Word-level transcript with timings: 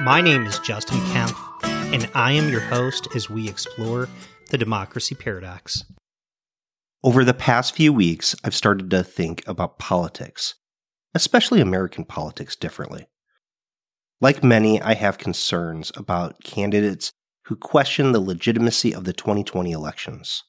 My 0.00 0.20
name 0.22 0.46
is 0.46 0.60
Justin 0.60 0.98
Kempf, 1.10 1.36
and 1.92 2.08
I 2.14 2.30
am 2.30 2.50
your 2.50 2.60
host 2.60 3.08
as 3.16 3.28
we 3.28 3.48
explore 3.48 4.08
the 4.50 4.58
democracy 4.58 5.16
paradox. 5.16 5.82
Over 7.02 7.24
the 7.24 7.34
past 7.34 7.74
few 7.74 7.92
weeks, 7.92 8.36
I've 8.44 8.54
started 8.54 8.90
to 8.90 9.02
think 9.02 9.42
about 9.48 9.80
politics, 9.80 10.54
especially 11.16 11.60
American 11.60 12.04
politics, 12.04 12.54
differently. 12.54 13.08
Like 14.20 14.44
many, 14.44 14.80
I 14.80 14.94
have 14.94 15.18
concerns 15.18 15.90
about 15.96 16.44
candidates 16.44 17.12
who 17.48 17.56
question 17.56 18.12
the 18.12 18.20
legitimacy 18.20 18.94
of 18.94 19.04
the 19.04 19.12
2020 19.14 19.72
elections. 19.72 20.44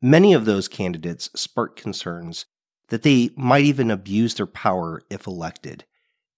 Many 0.00 0.32
of 0.34 0.44
those 0.44 0.68
candidates 0.68 1.30
spark 1.34 1.74
concerns 1.76 2.46
that 2.90 3.02
they 3.02 3.30
might 3.36 3.64
even 3.64 3.90
abuse 3.90 4.36
their 4.36 4.46
power 4.46 5.02
if 5.10 5.26
elected. 5.26 5.84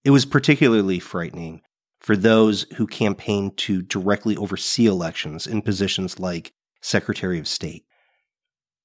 It 0.03 0.09
was 0.09 0.25
particularly 0.25 0.97
frightening 0.97 1.61
for 1.99 2.17
those 2.17 2.63
who 2.77 2.87
campaigned 2.87 3.55
to 3.57 3.83
directly 3.83 4.35
oversee 4.35 4.87
elections 4.87 5.45
in 5.45 5.61
positions 5.61 6.19
like 6.19 6.53
Secretary 6.81 7.37
of 7.37 7.47
State. 7.47 7.85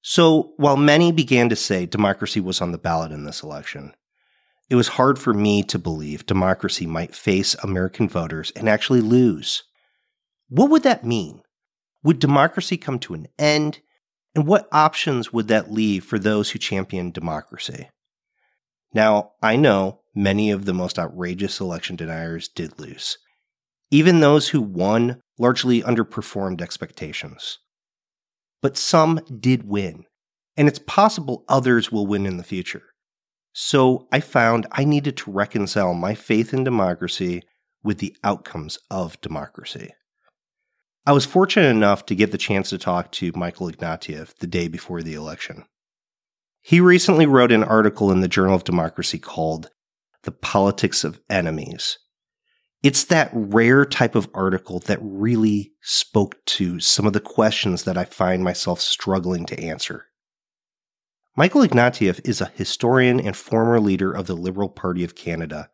So, 0.03 0.53
while 0.59 0.77
many 0.77 1.13
began 1.13 1.49
to 1.49 1.57
say 1.57 1.87
democracy 1.87 2.41
was 2.41 2.61
on 2.61 2.73
the 2.73 2.79
ballot 2.79 3.11
in 3.11 3.25
this 3.25 3.43
election, 3.43 3.95
it 4.69 4.75
was 4.75 4.89
hard 4.89 5.19
for 5.19 5.33
me 5.33 5.63
to 5.63 5.79
believe 5.79 6.27
democracy 6.27 6.87
might 6.87 7.15
face 7.15 7.57
American 7.63 8.07
voters 8.07 8.53
and 8.55 8.69
actually 8.69 9.01
lose. 9.01 9.65
What 10.49 10.71
would 10.71 10.83
that 10.83 11.05
mean? 11.05 11.43
Would 12.03 12.19
democracy 12.19 12.77
come 12.77 12.99
to 13.01 13.15
an 13.15 13.29
end? 13.39 13.81
And 14.35 14.47
what 14.47 14.69
options 14.73 15.33
would 15.33 15.49
that 15.49 15.71
leave 15.71 16.05
for 16.05 16.19
those 16.19 16.51
who 16.51 16.59
champion 16.59 17.11
democracy? 17.11 17.91
Now, 18.95 19.33
I 19.43 19.57
know 19.57 20.01
many 20.15 20.51
of 20.51 20.65
the 20.65 20.73
most 20.73 20.99
outrageous 20.99 21.61
election 21.61 21.97
deniers 21.97 22.49
did 22.49 22.79
lose. 22.79 23.19
Even 23.91 24.21
those 24.21 24.49
who 24.49 24.61
won 24.61 25.21
largely 25.39 25.83
underperformed 25.83 26.61
expectations. 26.61 27.59
But 28.61 28.77
some 28.77 29.21
did 29.41 29.69
win, 29.69 30.05
and 30.57 30.69
it's 30.69 30.81
possible 30.81 31.45
others 31.49 31.93
will 31.93 32.07
win 32.07 32.27
in 32.27 32.37
the 32.37 32.45
future. 32.45 32.83
So 33.53 34.09
I 34.13 34.21
found 34.21 34.67
I 34.73 34.85
needed 34.85 35.17
to 35.19 35.31
reconcile 35.31 35.95
my 35.95 36.15
faith 36.15 36.53
in 36.53 36.65
democracy 36.65 37.43
with 37.83 37.99
the 37.99 38.17
outcomes 38.25 38.79
of 38.91 39.21
democracy. 39.21 39.93
I 41.09 41.13
was 41.13 41.25
fortunate 41.25 41.71
enough 41.71 42.05
to 42.05 42.15
get 42.15 42.33
the 42.33 42.37
chance 42.37 42.69
to 42.69 42.77
talk 42.77 43.11
to 43.13 43.33
Michael 43.35 43.71
Ignatieff 43.71 44.37
the 44.41 44.47
day 44.47 44.69
before 44.69 45.03
the 45.03 45.15
election. 45.15 45.65
He 46.61 46.83
recently 46.83 47.25
wrote 47.25 47.51
an 47.51 47.65
article 47.65 48.13
in 48.13 48.21
the 48.21 48.29
Journal 48.29 48.55
of 48.55 48.65
Democracy 48.65 49.19
called 49.19 49.71
The 50.25 50.33
Politics 50.33 51.05
of 51.05 51.19
Enemies. 51.31 51.97
It's 52.83 53.05
that 53.05 53.31
rare 53.33 53.87
type 53.87 54.15
of 54.17 54.29
article 54.35 54.81
that 54.81 54.99
really 55.01 55.73
spoke 55.81 56.45
to 56.45 56.79
some 56.79 57.07
of 57.07 57.15
the 57.15 57.21
questions 57.21 57.85
that 57.85 57.97
I 57.97 58.05
find 58.05 58.45
myself 58.45 58.79
struggling 58.79 59.47
to 59.47 59.59
answer. 59.59 60.09
Michael 61.35 61.63
Ignatieff 61.63 62.21
is 62.23 62.43
a 62.43 62.53
historian 62.55 63.19
and 63.19 63.35
former 63.35 63.81
leader 63.81 64.13
of 64.13 64.27
the 64.27 64.37
Liberal 64.37 64.69
Party 64.69 65.05
of 65.05 65.15
Canada. 65.15 65.71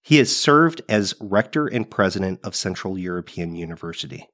He 0.00 0.16
has 0.16 0.36
served 0.36 0.82
as 0.88 1.14
rector 1.20 1.68
and 1.68 1.88
president 1.88 2.40
of 2.42 2.56
Central 2.56 2.98
European 2.98 3.54
University. 3.54 4.26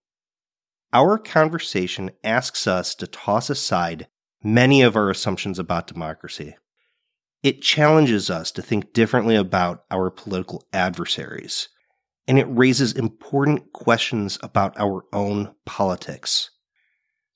Our 0.93 1.19
conversation 1.19 2.13
asks 2.25 2.67
us 2.67 2.95
to 2.95 3.07
toss 3.07 3.51
aside 3.51 4.09
many 4.43 4.81
of 4.81 4.97
our 4.97 5.11
assumptions 5.11 5.59
about 5.59 5.87
democracy. 5.87 6.57
It 7.43 7.61
challenges 7.61 8.31
us 8.31 8.51
to 8.53 8.63
think 8.63 8.95
differently 8.95 9.37
about 9.37 9.85
our 9.91 10.11
political 10.11 10.67
adversaries, 10.73 11.69
and 12.27 12.39
it 12.39 12.47
raises 12.49 12.93
important 12.95 13.73
questions 13.73 14.39
about 14.43 14.79
our 14.81 15.05
own 15.13 15.55
politics. 15.67 16.51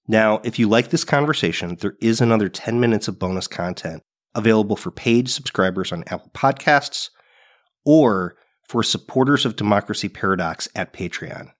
Now, 0.08 0.41
if 0.44 0.58
you 0.58 0.68
like 0.68 0.88
this 0.88 1.04
conversation, 1.04 1.76
there 1.76 1.96
is 2.00 2.20
another 2.20 2.48
10 2.48 2.80
minutes 2.80 3.06
of 3.06 3.18
bonus 3.18 3.46
content 3.46 4.02
available 4.34 4.76
for 4.76 4.91
paid 4.91 5.28
subscribers 5.28 5.92
on 5.92 6.04
Apple 6.06 6.30
Podcasts 6.34 7.10
or 7.84 8.36
for 8.66 8.82
supporters 8.82 9.44
of 9.44 9.56
Democracy 9.56 10.08
Paradox 10.08 10.68
at 10.74 10.94
Patreon. 10.94 11.50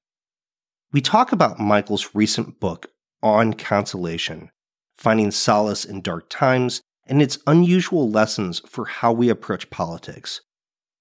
We 0.93 1.01
talk 1.01 1.33
about 1.33 1.59
Michael's 1.59 2.15
recent 2.15 2.61
book, 2.61 2.89
On 3.23 3.55
Consolation 3.55 4.51
Finding 4.95 5.31
Solace 5.31 5.87
in 5.87 6.03
Dark 6.03 6.29
Times, 6.29 6.83
and 7.07 7.23
its 7.23 7.39
unusual 7.47 8.11
lessons 8.11 8.61
for 8.67 8.85
how 8.85 9.11
we 9.11 9.31
approach 9.31 9.71
politics. 9.71 10.43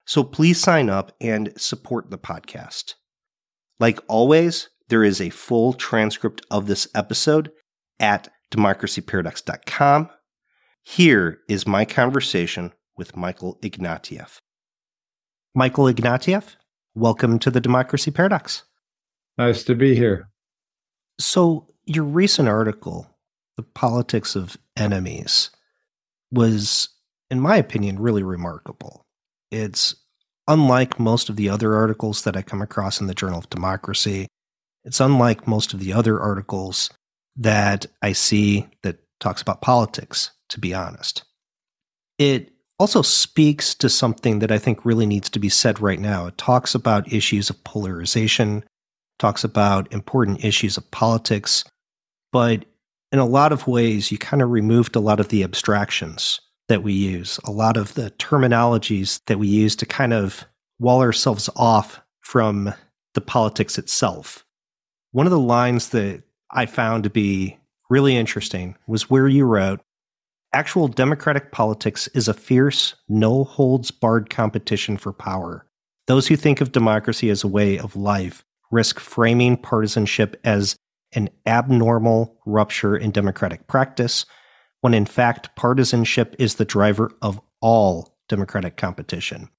So 0.06 0.24
please 0.24 0.62
sign 0.62 0.90
up 0.90 1.12
and 1.19 1.51
support 1.57 2.09
the 2.09 2.18
podcast. 2.18 2.94
Like 3.81 4.00
always, 4.07 4.69
there 4.88 5.03
is 5.03 5.19
a 5.19 5.30
full 5.30 5.74
transcript 5.74 6.46
of 6.50 6.68
this 6.68 6.88
episode 6.96 7.51
at 8.00 8.30
democracyparadox.com. 8.50 10.09
Here 10.84 11.40
is 11.50 11.68
my 11.68 11.84
conversation 11.84 12.72
with 12.96 13.18
Michael 13.18 13.59
Ignatieff. 13.62 14.40
Michael 15.53 15.85
Ignatieff, 15.85 16.56
welcome 16.96 17.40
to 17.40 17.51
the 17.51 17.59
Democracy 17.59 18.09
Paradox. 18.09 18.63
Nice 19.41 19.63
to 19.63 19.74
be 19.74 19.96
here. 19.96 20.29
So, 21.19 21.66
your 21.85 22.03
recent 22.03 22.47
article, 22.47 23.07
The 23.57 23.63
Politics 23.63 24.35
of 24.35 24.56
Enemies, 24.78 25.50
was, 26.31 26.90
in 27.31 27.40
my 27.40 27.57
opinion, 27.57 27.97
really 27.97 28.22
remarkable. 28.22 29.01
It's 29.50 29.96
unlike 30.47 31.00
most 31.00 31.28
of 31.28 31.38
the 31.38 31.50
other 31.50 31.75
articles 31.75 32.22
that 32.22 32.38
I 32.38 32.44
come 32.44 32.62
across 32.62 33.01
in 33.01 33.07
the 33.07 33.16
Journal 33.16 33.40
of 33.40 33.50
Democracy. 33.50 34.28
It's 34.84 35.00
unlike 35.00 35.47
most 35.47 35.74
of 35.74 35.80
the 35.80 35.91
other 35.91 36.22
articles 36.22 36.91
that 37.35 37.88
I 38.00 38.12
see 38.12 38.68
that 38.84 39.00
talks 39.19 39.41
about 39.41 39.62
politics, 39.62 40.30
to 40.50 40.59
be 40.59 40.72
honest. 40.72 41.24
It 42.19 42.51
also 42.77 43.01
speaks 43.01 43.74
to 43.74 43.89
something 43.89 44.38
that 44.38 44.51
I 44.51 44.60
think 44.60 44.86
really 44.86 45.07
needs 45.07 45.31
to 45.31 45.39
be 45.39 45.50
said 45.50 45.80
right 45.80 46.00
now. 46.00 46.27
It 46.27 46.38
talks 46.38 46.75
about 46.75 47.12
issues 47.12 47.50
of 47.50 47.63
polarization, 47.63 48.63
talks 49.21 49.44
about 49.44 49.94
important 49.94 50.44
issues 50.44 50.77
of 50.77 50.89
politics, 50.89 51.63
but 52.31 52.65
in 53.12 53.19
a 53.19 53.25
lot 53.25 53.51
of 53.51 53.68
ways, 53.68 54.12
you 54.12 54.18
kind 54.18 54.41
of 54.41 54.50
removed 54.50 54.95
a 54.95 55.00
lot 55.00 55.19
of 55.19 55.27
the 55.27 55.44
abstractions 55.44 56.41
that 56.69 56.81
we 56.81 56.94
use, 56.94 57.39
a 57.45 57.51
lot 57.51 57.77
of 57.77 57.94
the 57.94 58.09
terminologies 58.12 59.21
that 59.27 59.38
we 59.38 59.47
use 59.47 59.75
to 59.75 59.85
kind 59.85 60.12
of 60.12 60.45
wall 60.79 61.01
ourselves 61.01 61.50
off 61.56 62.01
from 62.21 62.73
the 63.13 63.21
politics 63.21 63.77
itself. 63.77 64.44
One 65.12 65.27
of 65.27 65.31
the 65.31 65.39
lines 65.39 65.89
that 65.89 66.23
I 66.50 66.65
found 66.65 67.03
to 67.03 67.09
be 67.12 67.59
really 67.91 68.15
interesting 68.18 68.75
was 68.88 69.09
where 69.09 69.27
you 69.27 69.45
wrote, 69.45 69.81
Actual 70.53 70.88
democratic 70.88 71.51
politics 71.51 72.07
is 72.15 72.27
a 72.27 72.33
fierce, 72.33 72.95
no 73.07 73.44
holds 73.44 73.91
barred 73.91 74.29
competition 74.29 74.97
for 74.97 75.13
power. 75.13 75.68
Those 76.07 76.27
who 76.27 76.35
think 76.35 76.59
of 76.59 76.71
democracy 76.71 77.29
as 77.29 77.44
a 77.44 77.47
way 77.47 77.77
of 77.77 77.95
life 77.95 78.44
risk 78.71 79.00
framing 79.00 79.57
partisanship 79.57 80.39
as 80.44 80.75
an 81.13 81.29
abnormal 81.45 82.38
rupture 82.45 82.95
in 82.95 83.12
democratic 83.12 83.68
practice, 83.68 84.25
when 84.81 84.94
in 84.94 85.06
fact 85.06 85.56
partisanship 85.56 86.35
is 86.39 86.56
the 86.56 86.65
driver 86.65 87.12
of 87.21 87.39
all 87.62 88.18
democratic 88.29 88.77
competition. 88.77 89.50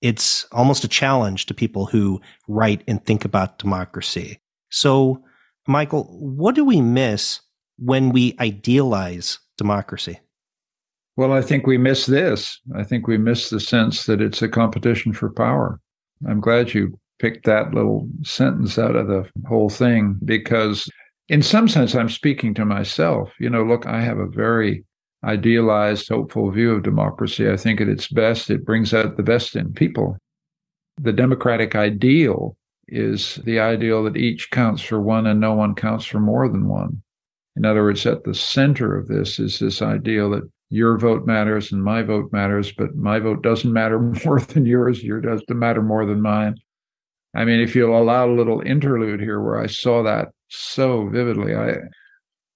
It's 0.00 0.46
almost 0.52 0.84
a 0.84 0.88
challenge 0.88 1.46
to 1.46 1.54
people 1.54 1.86
who 1.86 2.20
write 2.48 2.82
and 2.88 3.04
think 3.04 3.24
about 3.24 3.58
democracy. 3.58 4.40
So, 4.70 5.22
Michael, 5.68 6.04
what 6.18 6.54
do 6.54 6.64
we 6.64 6.80
miss 6.80 7.40
when 7.76 8.10
we 8.10 8.34
idealize 8.40 9.38
democracy? 9.58 10.18
Well, 11.16 11.32
I 11.32 11.42
think 11.42 11.66
we 11.66 11.76
miss 11.76 12.06
this. 12.06 12.58
I 12.74 12.82
think 12.82 13.06
we 13.06 13.18
miss 13.18 13.50
the 13.50 13.60
sense 13.60 14.06
that 14.06 14.22
it's 14.22 14.40
a 14.40 14.48
competition 14.48 15.12
for 15.12 15.30
power. 15.30 15.78
I'm 16.26 16.40
glad 16.40 16.72
you 16.72 16.98
picked 17.20 17.44
that 17.46 17.74
little 17.74 18.08
sentence 18.22 18.78
out 18.78 18.96
of 18.96 19.06
the 19.06 19.28
whole 19.46 19.68
thing 19.68 20.18
because, 20.24 20.88
in 21.28 21.42
some 21.42 21.68
sense, 21.68 21.94
I'm 21.94 22.08
speaking 22.08 22.54
to 22.54 22.64
myself. 22.64 23.30
You 23.38 23.50
know, 23.50 23.62
look, 23.62 23.86
I 23.86 24.00
have 24.00 24.18
a 24.18 24.26
very 24.26 24.84
idealized, 25.22 26.08
hopeful 26.08 26.50
view 26.50 26.72
of 26.72 26.82
democracy. 26.82 27.48
I 27.48 27.56
think 27.56 27.80
at 27.80 27.88
its 27.88 28.08
best, 28.08 28.50
it 28.50 28.64
brings 28.64 28.94
out 28.94 29.16
the 29.16 29.22
best 29.22 29.54
in 29.54 29.72
people. 29.72 30.16
The 30.98 31.12
democratic 31.12 31.76
ideal 31.76 32.56
is 32.88 33.36
the 33.44 33.60
ideal 33.60 34.02
that 34.04 34.16
each 34.16 34.50
counts 34.50 34.82
for 34.82 35.00
one 35.00 35.26
and 35.26 35.38
no 35.38 35.54
one 35.54 35.74
counts 35.74 36.06
for 36.06 36.20
more 36.20 36.48
than 36.48 36.68
one. 36.68 37.02
In 37.56 37.64
other 37.64 37.82
words, 37.82 38.06
at 38.06 38.24
the 38.24 38.34
center 38.34 38.96
of 38.96 39.08
this 39.08 39.38
is 39.38 39.58
this 39.58 39.82
ideal 39.82 40.30
that 40.30 40.50
your 40.70 40.96
vote 40.98 41.26
matters 41.26 41.72
and 41.72 41.82
my 41.82 42.02
vote 42.02 42.32
matters, 42.32 42.72
but 42.72 42.94
my 42.96 43.18
vote 43.18 43.42
doesn't 43.42 43.72
matter 43.72 43.98
more 44.24 44.40
than 44.40 44.66
yours. 44.66 45.02
Yours 45.02 45.24
doesn't 45.24 45.58
matter 45.58 45.82
more 45.82 46.06
than 46.06 46.22
mine. 46.22 46.56
I 47.34 47.44
mean, 47.44 47.60
if 47.60 47.74
you'll 47.74 48.00
allow 48.00 48.28
a 48.28 48.34
little 48.34 48.60
interlude 48.60 49.20
here 49.20 49.40
where 49.40 49.60
I 49.60 49.66
saw 49.66 50.02
that 50.02 50.28
so 50.48 51.08
vividly, 51.08 51.54
I 51.54 51.76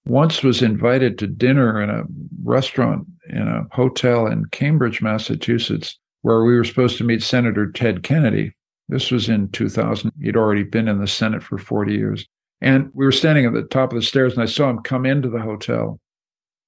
once 0.07 0.43
was 0.43 0.63
invited 0.63 1.19
to 1.19 1.27
dinner 1.27 1.81
in 1.81 1.91
a 1.91 2.03
restaurant 2.43 3.07
in 3.31 3.49
a 3.49 3.65
hotel 3.73 4.27
in 4.27 4.45
Cambridge, 4.47 5.01
Massachusetts, 5.01 5.99
where 6.23 6.45
we 6.45 6.57
were 6.57 6.65
supposed 6.65 6.99
to 6.99 7.05
meet 7.05 7.23
Senator 7.23 7.71
Ted 7.71 8.03
Kennedy. 8.03 8.55
This 8.89 9.11
was 9.11 9.29
in 9.29 9.49
2000. 9.51 10.13
He'd 10.21 10.37
already 10.37 10.63
been 10.63 10.89
in 10.89 11.01
the 11.01 11.07
Senate 11.07 11.43
for 11.43 11.57
40 11.57 11.95
years. 11.95 12.27
And 12.61 12.91
we 12.95 13.05
were 13.05 13.13
standing 13.13 13.47
at 13.47 13.53
the 13.53 13.63
top 13.63 13.93
of 13.93 13.97
the 13.97 14.05
stairs, 14.05 14.35
and 14.35 14.43
I 14.43 14.47
saw 14.47 14.71
him 14.71 14.83
come 14.83 15.07
into 15.07 15.29
the 15.29 15.41
hotel. 15.41 16.01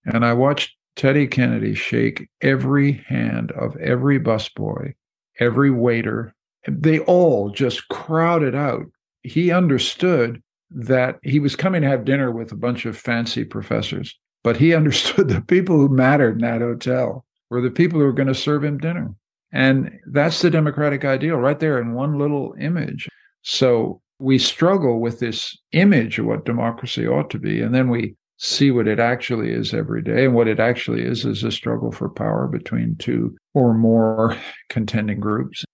And 0.05 0.25
I 0.25 0.33
watched 0.33 0.77
Teddy 0.95 1.27
Kennedy 1.27 1.75
shake 1.75 2.29
every 2.41 3.05
hand 3.09 3.53
of 3.53 3.77
every 3.77 4.19
busboy, 4.19 4.95
every 5.41 5.71
waiter. 5.71 6.35
They 6.69 7.01
all 7.01 7.51
just 7.51 7.89
crowded 7.89 8.55
out. 8.55 8.87
He 9.23 9.51
understood 9.51 10.43
that 10.71 11.19
he 11.23 11.39
was 11.39 11.57
coming 11.57 11.83
to 11.83 11.89
have 11.89 12.05
dinner 12.05 12.31
with 12.31 12.53
a 12.53 12.57
bunch 12.57 12.87
of 12.87 12.97
fancy 12.97 13.45
professors, 13.45 14.17
but 14.43 14.57
he 14.57 14.75
understood 14.81 15.29
the 15.29 15.41
people 15.41 15.77
who 15.77 15.89
mattered 15.89 16.37
in 16.37 16.43
that 16.43 16.61
hotel 16.61 17.25
were 17.51 17.61
the 17.61 17.71
people 17.71 17.99
who 17.99 18.07
were 18.07 18.13
going 18.13 18.29
to 18.29 18.35
serve 18.35 18.65
him 18.65 18.79
dinner. 18.79 19.15
And 19.53 19.91
that's 20.07 20.43
the 20.43 20.51
democratic 20.51 21.05
ideal 21.05 21.37
right 21.37 21.59
there 21.59 21.81
in 21.81 21.95
one 21.95 22.19
little 22.19 22.55
image. 22.59 23.09
So 23.43 24.03
we 24.19 24.39
struggle 24.39 25.01
with 25.01 25.21
this 25.21 25.57
image 25.73 26.19
of 26.19 26.27
what 26.27 26.45
democracy 26.45 27.07
ought 27.07 27.31
to 27.31 27.39
be. 27.39 27.63
And 27.63 27.75
then 27.75 27.89
we 27.89 28.17
see 28.39 28.71
what 28.71 28.89
it 28.89 28.99
actually 28.99 29.51
is 29.51 29.73
every 29.73 30.03
day. 30.03 30.25
And 30.25 30.35
what 30.35 30.49
it 30.49 30.61
actually 30.61 31.03
is 31.03 31.25
is 31.25 31.43
a 31.43 31.53
struggle 31.53 31.93
for 31.93 32.09
power 32.09 32.49
between 32.49 32.97
two 32.97 33.37
or 33.55 33.73
more 33.73 34.37
contending 34.69 35.21
groups. 35.21 35.65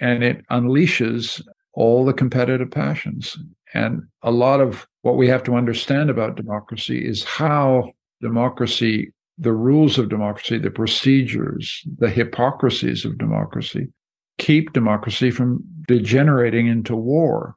And 0.00 0.22
it 0.22 0.46
unleashes 0.48 1.42
all 1.74 2.04
the 2.04 2.12
competitive 2.12 2.70
passions. 2.70 3.36
And 3.74 4.02
a 4.22 4.30
lot 4.30 4.60
of 4.60 4.86
what 5.02 5.16
we 5.16 5.28
have 5.28 5.42
to 5.44 5.54
understand 5.54 6.10
about 6.10 6.36
democracy 6.36 7.06
is 7.06 7.24
how 7.24 7.92
democracy, 8.20 9.12
the 9.38 9.52
rules 9.52 9.98
of 9.98 10.08
democracy, 10.08 10.58
the 10.58 10.70
procedures, 10.70 11.82
the 11.98 12.10
hypocrisies 12.10 13.04
of 13.04 13.18
democracy 13.18 13.88
keep 14.38 14.72
democracy 14.72 15.30
from 15.30 15.62
degenerating 15.86 16.66
into 16.68 16.96
war. 16.96 17.56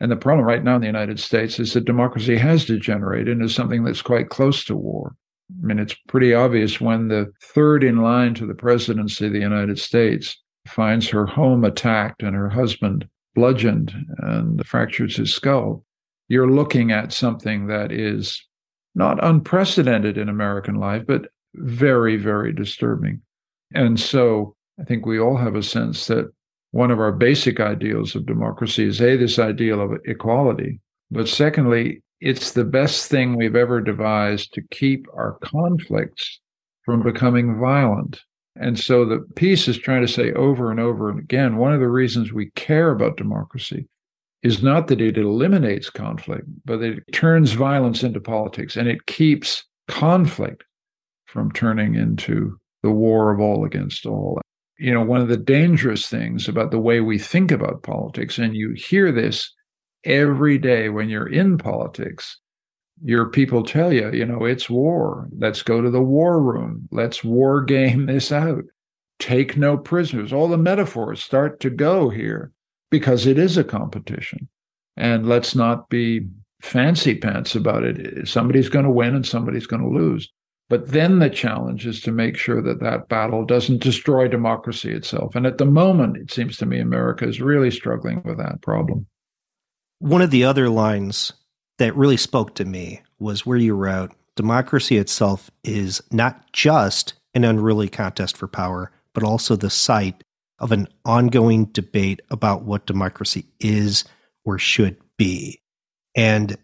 And 0.00 0.10
the 0.10 0.16
problem 0.16 0.46
right 0.46 0.62
now 0.62 0.74
in 0.74 0.82
the 0.82 0.86
United 0.86 1.18
States 1.18 1.58
is 1.58 1.72
that 1.72 1.86
democracy 1.86 2.36
has 2.36 2.66
degenerated 2.66 3.28
into 3.28 3.48
something 3.48 3.84
that's 3.84 4.02
quite 4.02 4.28
close 4.28 4.64
to 4.66 4.76
war. 4.76 5.16
I 5.50 5.66
mean, 5.66 5.78
it's 5.78 5.94
pretty 6.08 6.34
obvious 6.34 6.80
when 6.80 7.08
the 7.08 7.32
third 7.42 7.82
in 7.82 8.02
line 8.02 8.34
to 8.34 8.46
the 8.46 8.54
presidency 8.54 9.26
of 9.26 9.32
the 9.32 9.38
United 9.38 9.78
States 9.78 10.36
finds 10.68 11.08
her 11.08 11.26
home 11.26 11.64
attacked 11.64 12.22
and 12.22 12.34
her 12.34 12.48
husband 12.48 13.08
bludgeoned 13.34 13.94
and 14.18 14.66
fractures 14.66 15.16
his 15.16 15.34
skull. 15.34 15.84
You're 16.28 16.50
looking 16.50 16.90
at 16.90 17.12
something 17.12 17.66
that 17.66 17.92
is 17.92 18.42
not 18.94 19.22
unprecedented 19.22 20.18
in 20.18 20.28
American 20.28 20.76
life, 20.76 21.04
but 21.06 21.28
very, 21.54 22.16
very 22.16 22.52
disturbing. 22.52 23.20
And 23.74 24.00
so 24.00 24.54
I 24.80 24.84
think 24.84 25.06
we 25.06 25.20
all 25.20 25.36
have 25.36 25.54
a 25.54 25.62
sense 25.62 26.06
that 26.06 26.30
one 26.72 26.90
of 26.90 26.98
our 26.98 27.12
basic 27.12 27.60
ideals 27.60 28.14
of 28.14 28.26
democracy 28.26 28.84
is 28.86 29.00
A, 29.00 29.16
this 29.16 29.38
ideal 29.38 29.80
of 29.80 29.98
equality. 30.04 30.80
But 31.10 31.28
secondly, 31.28 32.02
it's 32.20 32.52
the 32.52 32.64
best 32.64 33.08
thing 33.10 33.36
we've 33.36 33.56
ever 33.56 33.80
devised 33.80 34.52
to 34.54 34.62
keep 34.70 35.06
our 35.14 35.38
conflicts 35.42 36.40
from 36.84 37.02
becoming 37.02 37.60
violent. 37.60 38.20
And 38.58 38.78
so 38.78 39.04
the 39.04 39.18
piece 39.36 39.68
is 39.68 39.78
trying 39.78 40.02
to 40.02 40.12
say 40.12 40.32
over 40.32 40.70
and 40.70 40.80
over 40.80 41.10
and 41.10 41.18
again 41.18 41.56
one 41.56 41.72
of 41.72 41.80
the 41.80 41.88
reasons 41.88 42.32
we 42.32 42.50
care 42.52 42.90
about 42.90 43.16
democracy 43.16 43.88
is 44.42 44.62
not 44.62 44.86
that 44.88 45.00
it 45.00 45.18
eliminates 45.18 45.90
conflict, 45.90 46.46
but 46.64 46.78
that 46.78 46.98
it 46.98 47.12
turns 47.12 47.52
violence 47.52 48.02
into 48.02 48.20
politics 48.20 48.76
and 48.76 48.88
it 48.88 49.06
keeps 49.06 49.64
conflict 49.88 50.64
from 51.26 51.50
turning 51.52 51.94
into 51.94 52.58
the 52.82 52.90
war 52.90 53.32
of 53.32 53.40
all 53.40 53.64
against 53.64 54.06
all. 54.06 54.40
You 54.78 54.92
know, 54.92 55.02
one 55.02 55.20
of 55.20 55.28
the 55.28 55.36
dangerous 55.36 56.06
things 56.08 56.48
about 56.48 56.70
the 56.70 56.78
way 56.78 57.00
we 57.00 57.18
think 57.18 57.50
about 57.50 57.82
politics, 57.82 58.38
and 58.38 58.54
you 58.54 58.72
hear 58.72 59.10
this 59.10 59.52
every 60.04 60.58
day 60.58 60.88
when 60.90 61.08
you're 61.08 61.28
in 61.28 61.58
politics, 61.58 62.38
your 63.02 63.26
people 63.26 63.62
tell 63.62 63.92
you, 63.92 64.10
you 64.12 64.24
know, 64.24 64.44
it's 64.44 64.70
war. 64.70 65.28
Let's 65.38 65.62
go 65.62 65.80
to 65.82 65.90
the 65.90 66.02
war 66.02 66.40
room. 66.40 66.88
Let's 66.90 67.22
war 67.22 67.62
game 67.62 68.06
this 68.06 68.32
out. 68.32 68.64
Take 69.18 69.56
no 69.56 69.76
prisoners. 69.76 70.32
All 70.32 70.48
the 70.48 70.58
metaphors 70.58 71.22
start 71.22 71.60
to 71.60 71.70
go 71.70 72.10
here 72.10 72.52
because 72.90 73.26
it 73.26 73.38
is 73.38 73.56
a 73.56 73.64
competition. 73.64 74.48
And 74.96 75.26
let's 75.26 75.54
not 75.54 75.88
be 75.88 76.26
fancy 76.60 77.14
pants 77.14 77.54
about 77.54 77.84
it. 77.84 78.28
Somebody's 78.28 78.68
going 78.68 78.84
to 78.84 78.90
win 78.90 79.14
and 79.14 79.26
somebody's 79.26 79.66
going 79.66 79.82
to 79.82 79.88
lose. 79.88 80.30
But 80.68 80.88
then 80.88 81.20
the 81.20 81.30
challenge 81.30 81.86
is 81.86 82.00
to 82.02 82.12
make 82.12 82.36
sure 82.36 82.60
that 82.60 82.80
that 82.80 83.08
battle 83.08 83.44
doesn't 83.44 83.82
destroy 83.82 84.26
democracy 84.26 84.90
itself. 84.90 85.36
And 85.36 85.46
at 85.46 85.58
the 85.58 85.64
moment, 85.64 86.16
it 86.16 86.32
seems 86.32 86.56
to 86.58 86.66
me 86.66 86.80
America 86.80 87.26
is 87.26 87.40
really 87.40 87.70
struggling 87.70 88.22
with 88.24 88.38
that 88.38 88.62
problem. 88.62 89.06
One 90.00 90.22
of 90.22 90.30
the 90.30 90.44
other 90.44 90.68
lines 90.68 91.32
that 91.78 91.96
really 91.96 92.16
spoke 92.16 92.54
to 92.56 92.64
me 92.64 93.02
was 93.18 93.46
where 93.46 93.58
you 93.58 93.74
wrote 93.74 94.12
democracy 94.36 94.98
itself 94.98 95.50
is 95.64 96.02
not 96.12 96.52
just 96.52 97.14
an 97.34 97.44
unruly 97.44 97.88
contest 97.88 98.36
for 98.36 98.46
power, 98.46 98.92
but 99.14 99.24
also 99.24 99.56
the 99.56 99.70
site 99.70 100.22
of 100.58 100.72
an 100.72 100.86
ongoing 101.04 101.66
debate 101.66 102.20
about 102.30 102.62
what 102.62 102.86
democracy 102.86 103.46
is 103.60 104.04
or 104.44 104.58
should 104.58 104.96
be. 105.16 105.60
And 106.14 106.56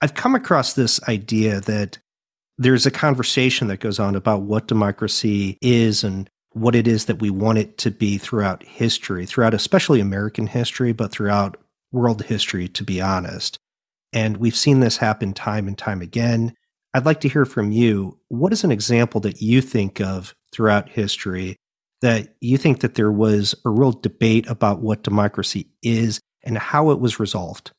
I've 0.00 0.14
come 0.14 0.34
across 0.34 0.74
this 0.74 1.02
idea 1.08 1.60
that 1.62 1.98
there's 2.58 2.86
a 2.86 2.90
conversation 2.90 3.68
that 3.68 3.80
goes 3.80 3.98
on 3.98 4.14
about 4.14 4.42
what 4.42 4.68
democracy 4.68 5.58
is 5.60 6.04
and 6.04 6.28
what 6.52 6.74
it 6.74 6.86
is 6.86 7.06
that 7.06 7.20
we 7.20 7.30
want 7.30 7.58
it 7.58 7.78
to 7.78 7.90
be 7.90 8.18
throughout 8.18 8.62
history, 8.62 9.24
throughout 9.26 9.54
especially 9.54 10.00
American 10.00 10.46
history, 10.46 10.92
but 10.92 11.10
throughout 11.10 11.56
world 11.92 12.22
history, 12.22 12.68
to 12.68 12.84
be 12.84 13.00
honest. 13.00 13.58
And 14.12 14.38
we've 14.38 14.56
seen 14.56 14.80
this 14.80 14.96
happen 14.96 15.32
time 15.32 15.68
and 15.68 15.78
time 15.78 16.02
again. 16.02 16.54
I'd 16.94 17.06
like 17.06 17.20
to 17.20 17.28
hear 17.28 17.44
from 17.44 17.70
you. 17.70 18.18
What 18.28 18.52
is 18.52 18.64
an 18.64 18.72
example 18.72 19.20
that 19.20 19.40
you 19.40 19.60
think 19.60 20.00
of 20.00 20.34
throughout 20.52 20.88
history 20.88 21.56
that 22.00 22.34
you 22.40 22.56
think 22.56 22.80
that 22.80 22.94
there 22.94 23.12
was 23.12 23.54
a 23.64 23.70
real 23.70 23.92
debate 23.92 24.48
about 24.48 24.80
what 24.80 25.02
democracy 25.02 25.68
is 25.82 26.20
and 26.42 26.58
how 26.58 26.90
it 26.90 26.98
was 27.00 27.20
resolved? 27.20 27.72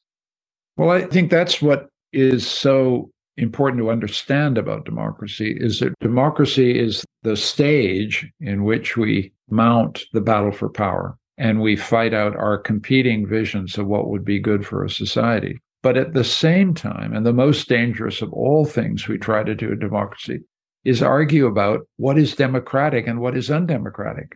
Well, 0.77 0.91
I 0.91 1.01
think 1.07 1.31
that's 1.31 1.61
what 1.61 1.89
is 2.13 2.47
so 2.47 3.09
important 3.37 3.81
to 3.81 3.89
understand 3.89 4.57
about 4.57 4.85
democracy 4.85 5.57
is 5.59 5.79
that 5.79 5.93
democracy 5.99 6.77
is 6.77 7.03
the 7.23 7.35
stage 7.35 8.29
in 8.39 8.63
which 8.63 8.97
we 8.97 9.31
mount 9.49 10.03
the 10.13 10.21
battle 10.21 10.51
for 10.51 10.69
power 10.69 11.17
and 11.37 11.61
we 11.61 11.75
fight 11.75 12.13
out 12.13 12.35
our 12.35 12.57
competing 12.57 13.27
visions 13.27 13.77
of 13.77 13.87
what 13.87 14.09
would 14.09 14.23
be 14.23 14.39
good 14.39 14.65
for 14.65 14.83
a 14.83 14.89
society. 14.89 15.59
But 15.83 15.97
at 15.97 16.13
the 16.13 16.23
same 16.23 16.73
time, 16.73 17.13
and 17.13 17.25
the 17.25 17.33
most 17.33 17.67
dangerous 17.67 18.21
of 18.21 18.31
all 18.33 18.65
things 18.65 19.07
we 19.07 19.17
try 19.17 19.43
to 19.43 19.55
do 19.55 19.71
in 19.71 19.79
democracy 19.79 20.39
is 20.83 21.01
argue 21.01 21.47
about 21.47 21.81
what 21.97 22.17
is 22.17 22.35
democratic 22.35 23.07
and 23.07 23.19
what 23.19 23.35
is 23.35 23.49
undemocratic. 23.49 24.35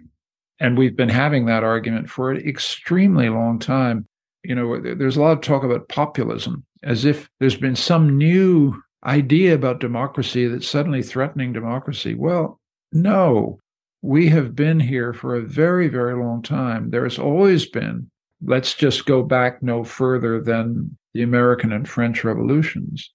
And 0.59 0.77
we've 0.77 0.95
been 0.95 1.09
having 1.09 1.45
that 1.45 1.63
argument 1.63 2.09
for 2.09 2.31
an 2.31 2.47
extremely 2.47 3.29
long 3.29 3.59
time. 3.59 4.07
You 4.43 4.55
know, 4.55 4.79
there's 4.79 5.17
a 5.17 5.21
lot 5.21 5.33
of 5.33 5.41
talk 5.41 5.63
about 5.63 5.89
populism 5.89 6.63
as 6.83 7.03
if 7.03 7.29
there's 7.39 7.57
been 7.57 7.75
some 7.75 8.17
new 8.17 8.79
idea 9.05 9.53
about 9.53 9.79
democracy 9.79 10.47
that's 10.47 10.67
suddenly 10.67 11.03
threatening 11.03 11.53
democracy. 11.53 12.15
Well, 12.15 12.59
no, 12.91 13.59
we 14.01 14.29
have 14.29 14.55
been 14.55 14.79
here 14.79 15.13
for 15.13 15.35
a 15.35 15.41
very, 15.41 15.87
very 15.87 16.15
long 16.15 16.41
time. 16.41 16.91
There's 16.91 17.19
always 17.19 17.67
been, 17.67 18.09
let's 18.43 18.75
just 18.75 19.05
go 19.05 19.23
back 19.23 19.61
no 19.61 19.83
further 19.83 20.41
than 20.41 20.97
the 21.15 21.23
American 21.23 21.71
and 21.71 21.87
French 21.87 22.25
revolutions. 22.25 23.09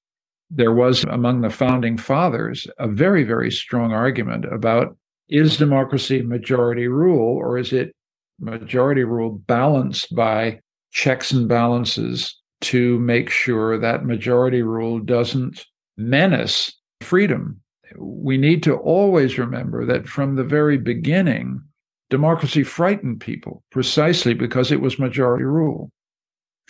There 0.51 0.73
was 0.73 1.05
among 1.05 1.43
the 1.43 1.51
founding 1.51 1.99
fathers 1.99 2.67
a 2.79 2.89
very, 2.89 3.25
very 3.25 3.53
strong 3.53 3.93
argument 3.93 4.47
about 4.47 4.97
is 5.29 5.59
democracy 5.59 6.23
majority 6.23 6.89
rule 6.89 7.37
or 7.37 7.59
is 7.59 7.75
it 7.75 7.95
majority 8.41 9.05
rule 9.05 9.31
balanced 9.47 10.15
by 10.15 10.61
checks 10.93 11.31
and 11.31 11.47
balances 11.47 12.37
to 12.63 12.99
make 13.01 13.29
sure 13.29 13.79
that 13.79 14.07
majority 14.07 14.63
rule 14.63 14.99
doesn't 14.99 15.67
menace 15.99 16.73
freedom. 17.03 17.61
We 17.99 18.39
need 18.39 18.63
to 18.63 18.77
always 18.77 19.39
remember 19.39 19.85
that 19.85 20.09
from 20.09 20.37
the 20.37 20.45
very 20.45 20.79
beginning, 20.79 21.61
democracy 22.09 22.63
frightened 22.63 23.21
people 23.21 23.63
precisely 23.71 24.33
because 24.33 24.73
it 24.73 24.81
was 24.81 24.99
majority 24.99 25.45
rule. 25.45 25.93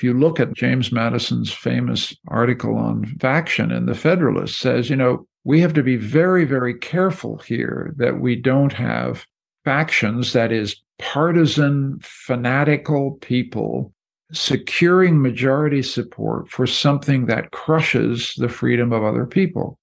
If 0.01 0.05
you 0.05 0.15
look 0.15 0.41
at 0.41 0.55
James 0.55 0.91
Madison's 0.91 1.53
famous 1.53 2.17
article 2.29 2.75
on 2.79 3.05
faction 3.21 3.71
in 3.71 3.85
the 3.85 3.95
Federalist 3.95 4.59
says, 4.59 4.89
you 4.89 4.97
know, 4.97 5.27
we 5.45 5.61
have 5.61 5.75
to 5.75 5.83
be 5.83 5.97
very, 5.97 6.47
very 6.47 6.73
careful 6.73 7.37
here 7.37 7.93
that 7.99 8.19
we 8.19 8.35
don't 8.35 8.73
have 8.73 9.27
factions, 9.63 10.33
that 10.33 10.53
is, 10.53 10.75
partisan, 10.99 11.99
fanatical 12.01 13.19
people 13.21 13.93
securing 14.33 15.21
majority 15.21 15.83
support 15.83 16.49
for 16.49 16.67
something 16.67 17.27
that 17.27 17.51
crushes 17.51 18.33
the 18.39 18.49
freedom 18.49 18.95
of 18.95 19.05
other 19.05 19.27
people. 19.27 19.79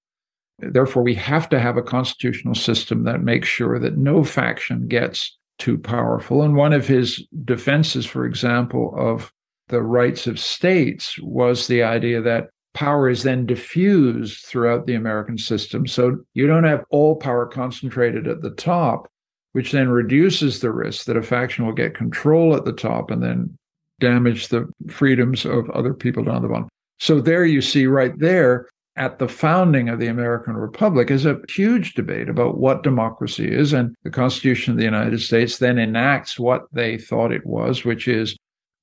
Therefore, 0.57 1.03
we 1.03 1.13
have 1.13 1.47
to 1.49 1.59
have 1.59 1.77
a 1.77 1.83
constitutional 1.83 2.55
system 2.55 3.03
that 3.03 3.21
makes 3.21 3.47
sure 3.47 3.77
that 3.77 3.97
no 3.97 4.23
faction 4.23 4.87
gets 4.87 5.37
too 5.59 5.77
powerful. 5.77 6.41
And 6.41 6.55
one 6.55 6.73
of 6.73 6.87
his 6.87 7.23
defenses, 7.45 8.07
for 8.07 8.25
example, 8.25 8.95
of 8.97 9.31
the 9.69 9.81
rights 9.81 10.27
of 10.27 10.39
states 10.39 11.17
was 11.19 11.67
the 11.67 11.83
idea 11.83 12.21
that 12.21 12.49
power 12.73 13.09
is 13.09 13.23
then 13.23 13.45
diffused 13.45 14.45
throughout 14.45 14.85
the 14.85 14.93
American 14.93 15.37
system. 15.37 15.87
So 15.87 16.17
you 16.33 16.45
don't 16.47 16.63
have 16.63 16.85
all 16.89 17.15
power 17.15 17.45
concentrated 17.47 18.27
at 18.27 18.41
the 18.41 18.51
top, 18.51 19.07
which 19.53 19.71
then 19.71 19.89
reduces 19.89 20.59
the 20.59 20.71
risk 20.71 21.05
that 21.05 21.17
a 21.17 21.23
faction 21.23 21.65
will 21.65 21.73
get 21.73 21.95
control 21.95 22.55
at 22.55 22.65
the 22.65 22.73
top 22.73 23.09
and 23.09 23.23
then 23.23 23.57
damage 23.99 24.49
the 24.49 24.67
freedoms 24.89 25.45
of 25.45 25.69
other 25.71 25.93
people 25.93 26.23
down 26.23 26.43
the 26.43 26.47
bottom. 26.47 26.69
So 26.99 27.19
there 27.19 27.45
you 27.45 27.61
see 27.61 27.87
right 27.87 28.17
there 28.19 28.67
at 28.95 29.19
the 29.19 29.27
founding 29.27 29.89
of 29.89 29.99
the 29.99 30.07
American 30.07 30.55
Republic 30.55 31.11
is 31.11 31.25
a 31.25 31.39
huge 31.49 31.93
debate 31.93 32.29
about 32.29 32.57
what 32.57 32.83
democracy 32.83 33.51
is. 33.51 33.73
And 33.73 33.95
the 34.03 34.09
Constitution 34.09 34.73
of 34.73 34.77
the 34.77 34.85
United 34.85 35.21
States 35.21 35.57
then 35.57 35.77
enacts 35.77 36.39
what 36.39 36.63
they 36.71 36.97
thought 36.97 37.31
it 37.31 37.45
was, 37.45 37.85
which 37.85 38.07
is 38.07 38.35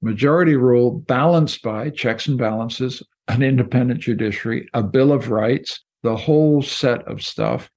majority 0.04 0.54
rule 0.54 0.90
balanced 0.92 1.62
by 1.62 1.90
checks 1.90 2.26
and 2.26 2.38
balances, 2.38 3.02
an 3.28 3.42
independent 3.42 4.00
judiciary, 4.00 4.68
a 4.74 4.82
Bill 4.82 5.12
of 5.12 5.30
Rights, 5.30 5.80
the 6.02 6.16
whole 6.16 6.62
set 6.62 7.02
of 7.08 7.22
stuff. 7.22 7.70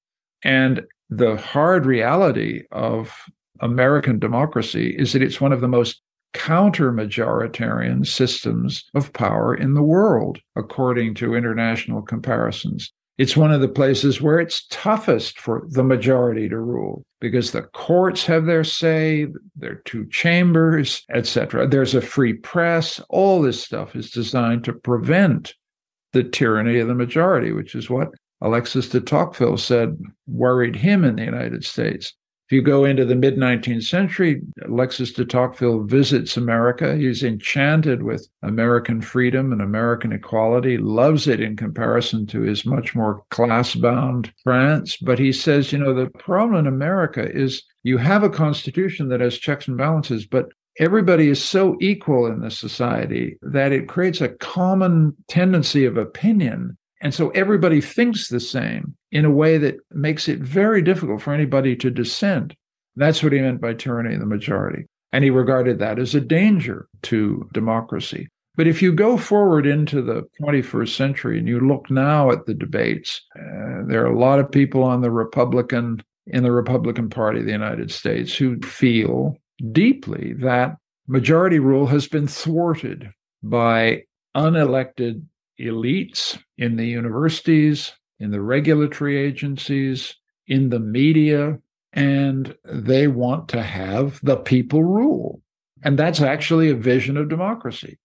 And 0.44 0.82
the 1.10 1.36
hard 1.36 1.86
reality 1.86 2.64
of 2.70 3.12
American 3.60 4.18
democracy 4.18 4.94
is 4.96 5.12
that 5.12 5.22
it's 5.22 5.40
one 5.40 5.52
of 5.52 5.60
the 5.60 5.68
most 5.68 6.02
counter 6.34 6.92
majoritarian 6.92 8.06
systems 8.06 8.84
of 8.94 9.12
power 9.14 9.54
in 9.54 9.74
the 9.74 9.82
world, 9.82 10.38
according 10.54 11.14
to 11.14 11.34
international 11.34 12.02
comparisons. 12.02 12.92
It's 13.18 13.36
one 13.36 13.52
of 13.52 13.60
the 13.60 13.68
places 13.68 14.22
where 14.22 14.38
it's 14.38 14.66
toughest 14.70 15.40
for 15.40 15.64
the 15.70 15.82
majority 15.82 16.48
to 16.48 16.58
rule 16.58 17.04
because 17.20 17.50
the 17.50 17.62
courts 17.62 18.24
have 18.26 18.46
their 18.46 18.62
say, 18.62 19.26
there 19.56 19.72
are 19.72 19.82
two 19.84 20.06
chambers, 20.06 21.04
etc. 21.12 21.66
There's 21.66 21.96
a 21.96 22.00
free 22.00 22.34
press. 22.34 23.00
All 23.08 23.42
this 23.42 23.62
stuff 23.62 23.96
is 23.96 24.12
designed 24.12 24.62
to 24.64 24.72
prevent 24.72 25.54
the 26.12 26.22
tyranny 26.22 26.78
of 26.78 26.86
the 26.86 26.94
majority, 26.94 27.50
which 27.50 27.74
is 27.74 27.90
what 27.90 28.08
Alexis 28.40 28.88
de 28.88 29.00
Tocqueville 29.00 29.58
said 29.58 29.98
worried 30.28 30.76
him 30.76 31.04
in 31.04 31.16
the 31.16 31.24
United 31.24 31.64
States. 31.64 32.14
If 32.48 32.52
you 32.52 32.62
go 32.62 32.86
into 32.86 33.04
the 33.04 33.14
mid 33.14 33.36
19th 33.36 33.82
century, 33.82 34.40
Alexis 34.64 35.12
de 35.12 35.26
Tocqueville 35.26 35.82
visits 35.82 36.34
America. 36.38 36.96
He's 36.96 37.22
enchanted 37.22 38.02
with 38.02 38.26
American 38.42 39.02
freedom 39.02 39.52
and 39.52 39.60
American 39.60 40.12
equality, 40.12 40.78
loves 40.78 41.28
it 41.28 41.40
in 41.40 41.56
comparison 41.58 42.26
to 42.28 42.40
his 42.40 42.64
much 42.64 42.94
more 42.94 43.22
class 43.28 43.74
bound 43.74 44.32
France. 44.44 44.96
But 44.96 45.18
he 45.18 45.30
says, 45.30 45.74
you 45.74 45.78
know, 45.78 45.92
the 45.92 46.08
problem 46.18 46.58
in 46.60 46.66
America 46.66 47.30
is 47.30 47.62
you 47.82 47.98
have 47.98 48.22
a 48.22 48.30
constitution 48.30 49.10
that 49.10 49.20
has 49.20 49.36
checks 49.36 49.68
and 49.68 49.76
balances, 49.76 50.26
but 50.26 50.48
everybody 50.80 51.28
is 51.28 51.44
so 51.44 51.76
equal 51.82 52.24
in 52.24 52.40
this 52.40 52.58
society 52.58 53.36
that 53.42 53.72
it 53.72 53.88
creates 53.88 54.22
a 54.22 54.30
common 54.30 55.14
tendency 55.28 55.84
of 55.84 55.98
opinion 55.98 56.77
and 57.00 57.14
so 57.14 57.30
everybody 57.30 57.80
thinks 57.80 58.28
the 58.28 58.40
same 58.40 58.96
in 59.12 59.24
a 59.24 59.30
way 59.30 59.58
that 59.58 59.76
makes 59.92 60.28
it 60.28 60.40
very 60.40 60.82
difficult 60.82 61.22
for 61.22 61.32
anybody 61.32 61.76
to 61.76 61.90
dissent. 61.90 62.54
That's 62.96 63.22
what 63.22 63.32
he 63.32 63.40
meant 63.40 63.60
by 63.60 63.74
tyranny 63.74 64.14
of 64.14 64.20
the 64.20 64.26
majority. 64.26 64.86
And 65.12 65.24
he 65.24 65.30
regarded 65.30 65.78
that 65.78 65.98
as 65.98 66.14
a 66.14 66.20
danger 66.20 66.88
to 67.02 67.48
democracy. 67.54 68.28
But 68.56 68.66
if 68.66 68.82
you 68.82 68.92
go 68.92 69.16
forward 69.16 69.66
into 69.66 70.02
the 70.02 70.24
21st 70.42 70.88
century 70.88 71.38
and 71.38 71.46
you 71.46 71.60
look 71.60 71.88
now 71.90 72.32
at 72.32 72.46
the 72.46 72.54
debates, 72.54 73.22
uh, 73.38 73.84
there 73.86 74.02
are 74.02 74.12
a 74.12 74.18
lot 74.18 74.40
of 74.40 74.50
people 74.50 74.82
on 74.82 75.00
the 75.00 75.12
Republican 75.12 76.02
in 76.26 76.42
the 76.42 76.52
Republican 76.52 77.08
Party 77.08 77.38
of 77.38 77.46
the 77.46 77.52
United 77.52 77.90
States 77.90 78.36
who 78.36 78.60
feel 78.60 79.36
deeply 79.72 80.34
that 80.34 80.76
majority 81.06 81.58
rule 81.58 81.86
has 81.86 82.06
been 82.06 82.26
thwarted 82.26 83.10
by 83.42 84.02
unelected 84.36 85.22
elites 85.60 86.38
in 86.56 86.76
the 86.76 86.86
universities, 86.86 87.92
in 88.20 88.30
the 88.30 88.40
regulatory 88.40 89.16
agencies, 89.16 90.14
in 90.46 90.70
the 90.70 90.80
media, 90.80 91.58
and 91.92 92.56
they 92.64 93.08
want 93.08 93.48
to 93.48 93.62
have 93.62 94.20
the 94.22 94.36
people 94.36 94.84
rule. 94.84 95.40
And 95.82 95.98
that's 95.98 96.20
actually 96.20 96.70
a 96.70 96.74
vision 96.74 97.16
of 97.16 97.28
democracy. 97.28 97.98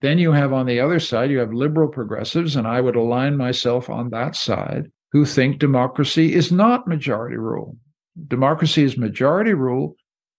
Then 0.00 0.18
you 0.18 0.32
have 0.32 0.52
on 0.52 0.66
the 0.66 0.80
other 0.80 0.98
side, 0.98 1.30
you 1.30 1.38
have 1.38 1.52
liberal 1.52 1.88
progressives, 1.88 2.56
and 2.56 2.66
I 2.66 2.80
would 2.80 2.96
align 2.96 3.36
myself 3.36 3.90
on 3.90 4.10
that 4.10 4.34
side, 4.34 4.90
who 5.12 5.24
think 5.24 5.58
democracy 5.58 6.34
is 6.34 6.50
not 6.50 6.88
majority 6.88 7.36
rule. 7.36 7.76
Democracy 8.28 8.82
is 8.82 8.96
majority 8.96 9.54
rule 9.54 9.96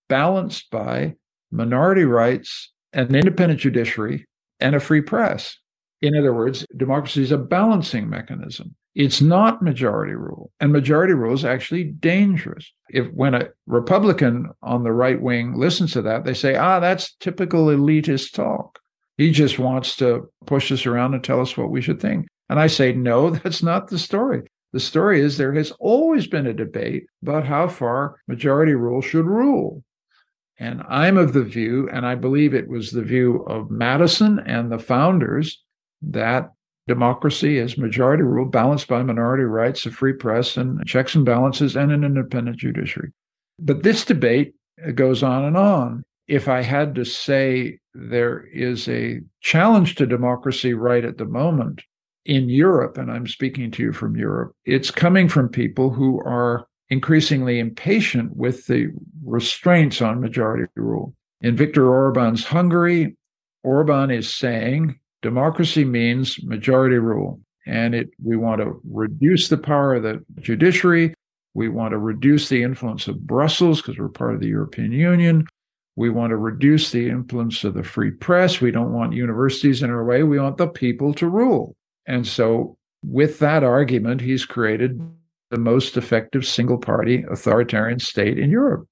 balanced 0.10 0.70
by 0.72 1.16
minority 1.52 2.06
rights, 2.06 2.72
an 2.94 3.14
independent 3.16 3.60
judiciary, 3.60 4.26
and 4.60 4.76
a 4.76 4.80
free 4.80 5.02
press. 5.02 5.58
In 6.02 6.18
other 6.18 6.34
words, 6.34 6.66
democracy 6.78 7.22
is 7.22 7.32
a 7.32 7.38
balancing 7.38 8.10
mechanism. 8.10 8.76
It's 8.96 9.22
not 9.22 9.62
majority 9.62 10.16
rule. 10.16 10.52
And 10.60 10.74
majority 10.74 11.14
rule 11.14 11.34
is 11.34 11.46
actually 11.46 11.86
dangerous. 11.86 12.70
If 12.90 13.08
when 13.14 13.36
a 13.36 13.50
Republican 13.68 14.50
on 14.62 14.84
the 14.84 14.92
right 14.92 15.22
wing 15.22 15.54
listens 15.54 15.94
to 15.94 16.02
that, 16.02 16.26
they 16.26 16.34
say, 16.34 16.56
ah, 16.56 16.80
that's 16.80 17.14
typical 17.16 17.68
elitist 17.68 18.34
talk. 18.34 18.80
He 19.18 19.32
just 19.32 19.60
wants 19.60 19.96
to 19.98 20.30
push 20.46 20.72
us 20.72 20.86
around 20.86 21.14
and 21.14 21.24
tell 21.24 21.40
us 21.40 21.56
what 21.56 21.70
we 21.70 21.82
should 21.82 22.02
think. 22.02 22.28
And 22.50 22.60
I 22.60 22.68
say, 22.68 22.92
no, 22.92 23.30
that's 23.44 23.64
not 23.64 23.88
the 23.88 24.00
story. 24.00 24.42
The 24.74 24.80
story 24.80 25.22
is 25.22 25.38
there 25.38 25.54
has 25.54 25.72
always 25.80 26.28
been 26.28 26.48
a 26.48 26.54
debate 26.54 27.06
about 27.22 27.46
how 27.46 27.68
far 27.68 28.18
majority 28.28 28.74
rule 28.74 29.02
should 29.02 29.26
rule. 29.26 29.84
And 30.58 30.84
I'm 30.88 31.18
of 31.18 31.34
the 31.34 31.44
view, 31.44 31.90
and 31.92 32.06
I 32.06 32.16
believe 32.16 32.54
it 32.54 32.68
was 32.68 32.92
the 32.92 33.02
view 33.02 33.44
of 33.44 33.72
Madison 33.72 34.40
and 34.40 34.72
the 34.72 34.80
founders, 34.80 35.62
that 36.02 36.52
democracy 36.88 37.58
is 37.58 37.78
majority 37.78 38.24
rule 38.24 38.46
balanced 38.46 38.88
by 38.88 39.04
minority 39.04 39.44
rights, 39.44 39.86
a 39.86 39.92
free 39.92 40.14
press, 40.14 40.58
and 40.58 40.86
checks 40.86 41.16
and 41.16 41.26
balances, 41.26 41.76
and 41.76 41.92
an 41.92 42.04
independent 42.04 42.58
judiciary. 42.58 43.12
But 43.60 43.84
this 43.84 44.04
debate 44.04 44.54
goes 44.96 45.24
on 45.24 45.46
and 45.46 45.58
on. 45.58 46.04
If 46.28 46.48
I 46.48 46.62
had 46.62 46.96
to 46.96 47.06
say 47.06 47.80
there 47.94 48.46
is 48.54 48.88
a 48.88 49.22
challenge 49.42 49.96
to 49.96 50.06
democracy 50.06 50.74
right 50.74 51.04
at 51.04 51.18
the 51.18 51.26
moment 51.26 51.84
in 52.26 52.50
Europe, 52.50 52.98
and 52.98 53.12
I'm 53.12 53.28
speaking 53.28 53.72
to 53.72 53.84
you 53.84 53.94
from 53.94 54.16
Europe, 54.16 54.56
it's 54.66 54.92
coming 54.92 55.28
from 55.28 55.50
people 55.50 55.90
who 55.90 56.20
are 56.22 56.66
increasingly 56.90 57.60
impatient 57.60 58.36
with 58.36 58.68
the 58.68 58.92
restraints 59.24 60.02
on 60.02 60.22
majority 60.22 60.66
rule. 60.76 61.14
In 61.42 61.56
Viktor 61.56 61.90
Orban's 61.90 62.46
Hungary, 62.46 63.16
Orban 63.64 64.12
is 64.12 64.34
saying 64.34 65.00
democracy 65.22 65.86
means 65.86 66.42
majority 66.44 66.98
rule. 66.98 67.40
And 67.66 67.94
it 67.94 68.10
we 68.24 68.38
want 68.38 68.62
to 68.62 68.82
reduce 68.90 69.50
the 69.50 69.58
power 69.58 69.96
of 69.96 70.04
the 70.04 70.24
judiciary. 70.40 71.14
We 71.54 71.70
want 71.70 71.92
to 71.92 71.98
reduce 71.98 72.50
the 72.50 72.64
influence 72.64 73.08
of 73.08 73.28
Brussels 73.28 73.82
because 73.82 74.00
we're 74.00 74.10
part 74.10 74.34
of 74.34 74.40
the 74.40 74.48
European 74.48 74.92
Union. 74.92 75.46
We 75.96 76.10
want 76.10 76.32
to 76.32 76.38
reduce 76.38 76.92
the 76.92 77.10
influence 77.10 77.64
of 77.64 77.74
the 77.74 77.84
free 77.84 78.12
press. 78.12 78.62
We 78.62 78.72
don't 78.72 78.94
want 78.94 79.14
universities 79.14 79.84
in 79.84 79.90
our 79.90 80.04
way. 80.06 80.24
We 80.24 80.40
want 80.40 80.58
the 80.58 80.68
people 80.68 81.14
to 81.16 81.28
rule. 81.28 81.76
And 82.08 82.26
so 82.26 82.78
with 83.04 83.40
that 83.40 83.64
argument, 83.64 84.22
he's 84.22 84.46
created 84.46 85.02
the 85.50 85.58
most 85.58 85.98
effective 85.98 86.46
single 86.46 86.78
party 86.78 87.26
authoritarian 87.30 88.00
state 88.00 88.40
in 88.40 88.50
Europe. 88.50 88.88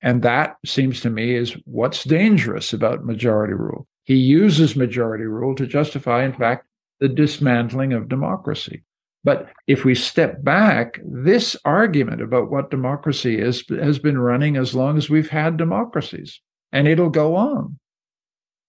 And 0.00 0.22
that 0.22 0.56
seems 0.64 1.00
to 1.00 1.10
me 1.10 1.34
is 1.34 1.56
what's 1.64 2.04
dangerous 2.04 2.72
about 2.72 3.04
majority 3.04 3.54
rule. 3.54 3.87
He 4.08 4.16
uses 4.16 4.74
majority 4.74 5.24
rule 5.24 5.54
to 5.56 5.66
justify, 5.66 6.24
in 6.24 6.32
fact, 6.32 6.66
the 6.98 7.10
dismantling 7.10 7.92
of 7.92 8.08
democracy. 8.08 8.82
But 9.22 9.50
if 9.66 9.84
we 9.84 9.94
step 9.94 10.42
back, 10.42 10.98
this 11.04 11.54
argument 11.66 12.22
about 12.22 12.50
what 12.50 12.70
democracy 12.70 13.38
is 13.38 13.62
has 13.68 13.98
been 13.98 14.16
running 14.16 14.56
as 14.56 14.74
long 14.74 14.96
as 14.96 15.10
we've 15.10 15.28
had 15.28 15.58
democracies, 15.58 16.40
and 16.72 16.88
it'll 16.88 17.10
go 17.10 17.36
on. 17.36 17.78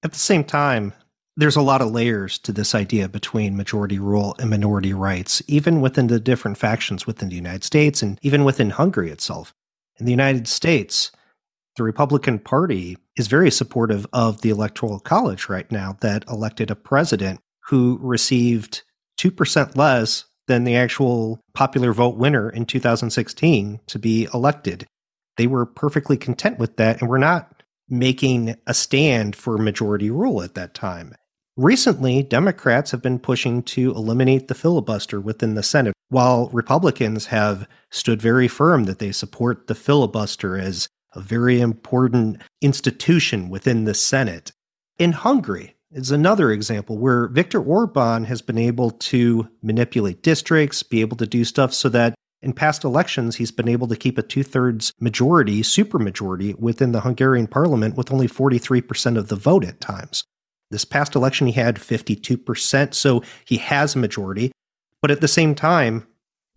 At 0.03 0.11
the 0.11 0.19
same 0.19 0.43
time, 0.43 0.93
there's 1.37 1.55
a 1.55 1.61
lot 1.61 1.81
of 1.81 1.91
layers 1.91 2.37
to 2.39 2.51
this 2.51 2.75
idea 2.75 3.07
between 3.07 3.55
majority 3.55 3.97
rule 3.97 4.35
and 4.39 4.49
minority 4.49 4.91
rights, 4.91 5.41
even 5.47 5.79
within 5.79 6.07
the 6.07 6.19
different 6.19 6.57
factions 6.57 7.07
within 7.07 7.29
the 7.29 7.35
United 7.35 7.63
States 7.63 8.01
and 8.01 8.19
even 8.21 8.43
within 8.43 8.71
Hungary 8.71 9.09
itself. 9.09 9.53
In 9.99 10.05
the 10.05 10.11
United 10.11 10.49
States, 10.49 11.13
the 11.75 11.83
Republican 11.83 12.39
Party 12.39 12.97
is 13.15 13.27
very 13.27 13.51
supportive 13.51 14.05
of 14.11 14.41
the 14.41 14.49
Electoral 14.49 14.99
College 14.99 15.49
right 15.49 15.71
now 15.71 15.97
that 16.01 16.25
elected 16.29 16.71
a 16.71 16.75
president 16.75 17.39
who 17.67 17.99
received 18.01 18.83
2% 19.19 19.75
less 19.75 20.25
than 20.47 20.63
the 20.63 20.75
actual 20.75 21.39
popular 21.53 21.93
vote 21.93 22.17
winner 22.17 22.49
in 22.49 22.65
2016 22.65 23.79
to 23.87 23.99
be 23.99 24.27
elected. 24.33 24.87
They 25.37 25.47
were 25.47 25.65
perfectly 25.65 26.17
content 26.17 26.57
with 26.57 26.77
that 26.77 26.99
and 26.99 27.09
were 27.09 27.19
not 27.19 27.63
making 27.87 28.55
a 28.67 28.73
stand 28.73 29.35
for 29.35 29.57
majority 29.57 30.09
rule 30.09 30.41
at 30.41 30.55
that 30.55 30.73
time. 30.73 31.15
Recently, 31.55 32.23
Democrats 32.23 32.91
have 32.91 33.01
been 33.01 33.19
pushing 33.19 33.63
to 33.63 33.91
eliminate 33.91 34.47
the 34.47 34.55
filibuster 34.55 35.19
within 35.19 35.55
the 35.55 35.63
Senate, 35.63 35.93
while 36.07 36.49
Republicans 36.49 37.27
have 37.27 37.67
stood 37.91 38.21
very 38.21 38.47
firm 38.47 38.85
that 38.85 38.99
they 38.99 39.11
support 39.11 39.67
the 39.67 39.75
filibuster 39.75 40.57
as 40.57 40.87
a 41.13 41.19
very 41.19 41.59
important 41.59 42.41
institution 42.61 43.49
within 43.49 43.85
the 43.85 43.93
Senate. 43.93 44.51
In 44.97 45.11
Hungary, 45.11 45.75
is 45.91 46.11
another 46.11 46.51
example 46.51 46.97
where 46.97 47.27
Viktor 47.27 47.61
Orban 47.61 48.23
has 48.25 48.41
been 48.41 48.57
able 48.57 48.91
to 48.91 49.47
manipulate 49.63 50.21
districts, 50.21 50.83
be 50.83 51.01
able 51.01 51.17
to 51.17 51.25
do 51.25 51.43
stuff 51.43 51.73
so 51.73 51.89
that 51.89 52.13
in 52.41 52.53
past 52.53 52.83
elections 52.83 53.35
he's 53.35 53.51
been 53.51 53.67
able 53.67 53.87
to 53.87 53.95
keep 53.95 54.17
a 54.17 54.21
two 54.21 54.43
thirds 54.43 54.93
majority, 54.99 55.61
supermajority 55.61 56.57
within 56.59 56.91
the 56.91 57.01
Hungarian 57.01 57.47
parliament 57.47 57.95
with 57.95 58.11
only 58.11 58.27
43% 58.27 59.17
of 59.17 59.29
the 59.29 59.35
vote 59.35 59.65
at 59.65 59.81
times. 59.81 60.23
This 60.71 60.85
past 60.85 61.15
election 61.15 61.47
he 61.47 61.53
had 61.53 61.77
52%, 61.77 62.93
so 62.93 63.23
he 63.45 63.57
has 63.57 63.95
a 63.95 63.99
majority. 63.99 64.51
But 65.01 65.11
at 65.11 65.21
the 65.21 65.27
same 65.27 65.55
time, 65.55 66.05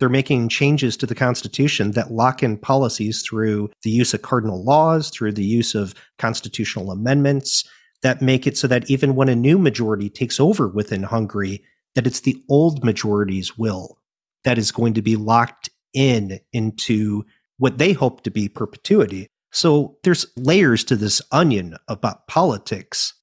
they're 0.03 0.09
making 0.09 0.49
changes 0.49 0.97
to 0.97 1.05
the 1.05 1.15
Constitution 1.15 1.91
that 1.91 2.11
lock 2.11 2.43
in 2.43 2.57
policies 2.57 3.21
through 3.21 3.69
the 3.83 3.89
use 3.89 4.13
of 4.13 4.21
cardinal 4.21 4.61
laws, 4.61 5.09
through 5.09 5.31
the 5.31 5.45
use 5.45 5.75
of 5.75 5.95
constitutional 6.19 6.91
amendments 6.91 7.63
that 8.01 8.21
make 8.21 8.45
it 8.45 8.57
so 8.57 8.67
that 8.67 8.91
even 8.91 9.15
when 9.15 9.29
a 9.29 9.35
new 9.35 9.57
majority 9.57 10.09
takes 10.09 10.41
over 10.41 10.67
within 10.67 11.03
Hungary, 11.03 11.63
that 11.95 12.05
it's 12.05 12.19
the 12.19 12.35
old 12.49 12.83
majority's 12.83 13.57
will 13.57 13.97
that 14.43 14.57
is 14.57 14.73
going 14.73 14.93
to 14.95 15.01
be 15.01 15.15
locked 15.15 15.69
in 15.93 16.37
into 16.51 17.23
what 17.57 17.77
they 17.77 17.93
hope 17.93 18.23
to 18.23 18.29
be 18.29 18.49
perpetuity. 18.49 19.29
So 19.53 19.95
there's 20.03 20.25
layers 20.35 20.83
to 20.83 20.97
this 20.97 21.21
onion 21.31 21.77
about 21.87 22.27
politics. 22.27 23.13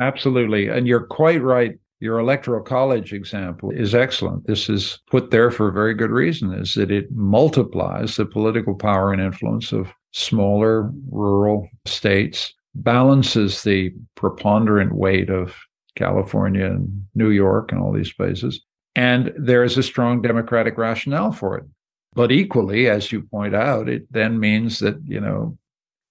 Absolutely. 0.00 0.68
And 0.68 0.88
you're 0.88 1.06
quite 1.06 1.42
right. 1.42 1.78
Your 2.00 2.18
electoral 2.18 2.62
college 2.62 3.12
example 3.12 3.70
is 3.70 3.94
excellent. 3.94 4.46
This 4.46 4.68
is 4.68 5.00
put 5.10 5.30
there 5.30 5.50
for 5.50 5.68
a 5.68 5.72
very 5.72 5.94
good 5.94 6.10
reason 6.10 6.52
is 6.52 6.74
that 6.74 6.92
it 6.92 7.10
multiplies 7.10 8.16
the 8.16 8.24
political 8.24 8.74
power 8.74 9.12
and 9.12 9.20
influence 9.20 9.72
of 9.72 9.88
smaller 10.12 10.90
rural 11.10 11.68
states 11.86 12.54
balances 12.74 13.62
the 13.62 13.92
preponderant 14.14 14.94
weight 14.94 15.28
of 15.28 15.56
California 15.96 16.66
and 16.66 17.06
New 17.14 17.30
York 17.30 17.72
and 17.72 17.80
all 17.80 17.92
these 17.92 18.12
places. 18.12 18.60
And 18.94 19.32
there 19.36 19.64
is 19.64 19.76
a 19.76 19.82
strong 19.82 20.22
democratic 20.22 20.78
rationale 20.78 21.32
for 21.32 21.58
it. 21.58 21.64
But 22.14 22.32
equally, 22.32 22.88
as 22.88 23.12
you 23.12 23.22
point 23.22 23.54
out, 23.54 23.88
it 23.88 24.10
then 24.12 24.40
means 24.40 24.78
that, 24.78 24.96
you 25.04 25.20
know, 25.20 25.58